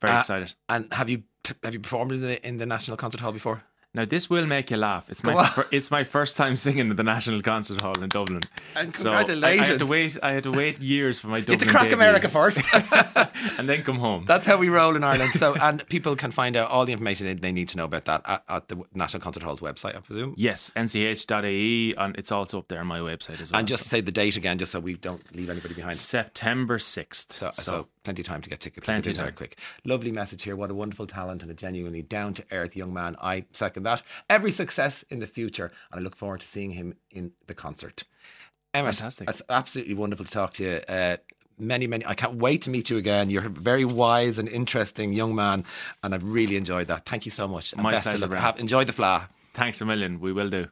very 0.01 0.13
Uh, 0.15 0.19
excited. 0.19 0.53
and 0.67 0.91
have 0.93 1.09
you 1.09 1.23
have 1.63 1.73
you 1.73 1.79
performed 1.79 2.11
in 2.11 2.21
the 2.21 2.45
in 2.47 2.57
the 2.57 2.65
National 2.65 2.97
Concert 2.97 3.21
Hall 3.21 3.31
before? 3.31 3.63
Now 3.97 4.05
this 4.05 4.29
will 4.29 4.45
make 4.45 4.69
you 4.69 4.77
laugh. 4.77 5.09
It's 5.09 5.23
my 5.23 5.47
fir- 5.47 5.67
it's 5.71 5.89
my 5.89 6.03
first 6.03 6.37
time 6.37 6.55
singing 6.65 6.91
at 6.91 6.97
the 6.97 7.03
National 7.03 7.41
Concert 7.41 7.81
Hall 7.81 7.99
in 7.99 8.09
Dublin. 8.09 8.43
And 8.75 8.95
So 8.95 9.11
I- 9.11 9.25
I, 9.43 9.55
had 9.55 9.79
to 9.79 9.87
wait. 9.87 10.19
I 10.21 10.33
had 10.33 10.43
to 10.43 10.51
wait 10.51 10.79
years 10.79 11.19
for 11.19 11.29
my 11.29 11.39
Dublin 11.39 11.55
It's 11.55 11.63
a 11.63 11.65
crack 11.65 11.89
debut, 11.89 11.95
America 11.97 12.29
first. 12.29 12.61
and 13.57 13.67
then 13.67 13.81
come 13.81 13.97
home. 13.97 14.25
That's 14.25 14.45
how 14.45 14.57
we 14.57 14.69
roll 14.69 14.95
in 14.95 15.03
Ireland. 15.03 15.31
So, 15.33 15.55
and 15.59 15.83
people 15.89 16.15
can 16.15 16.29
find 16.29 16.55
out 16.55 16.69
all 16.69 16.85
the 16.85 16.91
information 16.93 17.25
they, 17.25 17.33
they 17.33 17.51
need 17.51 17.69
to 17.69 17.77
know 17.77 17.85
about 17.85 18.05
that 18.05 18.21
at, 18.25 18.43
at 18.47 18.67
the 18.67 18.83
National 18.93 19.19
Concert 19.19 19.41
Hall's 19.41 19.61
website, 19.61 19.95
I 19.95 19.99
presume. 20.01 20.35
yes, 20.37 20.71
nch.ie, 20.75 21.95
and 21.97 22.15
it's 22.17 22.31
also 22.31 22.59
up 22.59 22.67
there 22.67 22.81
on 22.81 22.87
my 22.87 22.99
website 22.99 23.41
as 23.41 23.51
well. 23.51 23.57
And 23.57 23.67
just 23.67 23.85
say 23.85 24.01
the 24.01 24.11
date 24.11 24.35
again, 24.35 24.59
just 24.59 24.71
so 24.71 24.79
we 24.79 24.93
don't 24.93 25.35
leave 25.35 25.49
anybody 25.49 25.73
behind. 25.73 25.95
September 25.95 26.77
sixth. 26.77 27.31
So, 27.33 27.49
So, 27.51 27.61
so, 27.61 27.87
plenty 28.07 28.21
of 28.21 28.25
time 28.27 28.41
to 28.41 28.49
get 28.49 28.61
tickets. 28.61 28.85
Plenty 28.85 29.09
of 29.11 29.17
very 29.17 29.27
time. 29.29 29.35
quick. 29.35 29.59
Lovely 29.83 30.11
message 30.13 30.43
here. 30.43 30.55
What 30.55 30.71
a 30.71 30.73
wonderful 30.73 31.07
talent 31.07 31.41
and 31.41 31.51
a 31.51 31.53
genuinely 31.53 32.01
down 32.01 32.33
to 32.35 32.43
earth 32.51 32.73
young 32.75 32.93
man. 32.93 33.17
I 33.21 33.45
second 33.51 33.83
that. 33.83 34.01
Every 34.29 34.51
success 34.51 35.03
in 35.09 35.19
the 35.19 35.27
future, 35.27 35.71
and 35.91 35.99
I 35.99 36.03
look 36.03 36.15
forward 36.15 36.39
to 36.39 36.47
seeing 36.47 36.71
him 36.71 36.93
in 37.11 37.33
the 37.47 37.53
concert. 37.53 38.05
Emma, 38.73 38.93
Fantastic. 38.93 39.29
It's 39.29 39.41
absolutely 39.49 39.93
wonderful 39.95 40.23
to 40.25 40.31
talk 40.31 40.53
to 40.53 40.63
you. 40.63 40.75
Uh, 40.87 41.17
many, 41.59 41.85
many. 41.87 42.05
I 42.05 42.13
can't 42.13 42.35
wait 42.35 42.61
to 42.63 42.69
meet 42.69 42.89
you 42.89 42.97
again. 42.97 43.29
You're 43.29 43.45
a 43.47 43.49
very 43.49 43.83
wise 43.85 44.37
and 44.39 44.47
interesting 44.47 45.11
young 45.13 45.35
man, 45.35 45.65
and 46.03 46.13
I've 46.15 46.23
really 46.23 46.55
enjoyed 46.55 46.87
that. 46.87 47.05
Thank 47.05 47.25
you 47.25 47.31
so 47.31 47.47
much. 47.47 47.73
And 47.73 47.81
My 47.83 47.91
best 47.91 48.07
pleasure, 48.09 48.23
of 48.25 48.31
luck. 48.31 48.39
Have, 48.41 48.59
enjoy 48.59 48.83
the 48.85 48.93
Fleadh. 48.93 49.27
thanks 49.53 49.81
a 49.81 49.85
million. 49.85 50.19
We 50.19 50.31
will 50.31 50.49
do. 50.49 50.67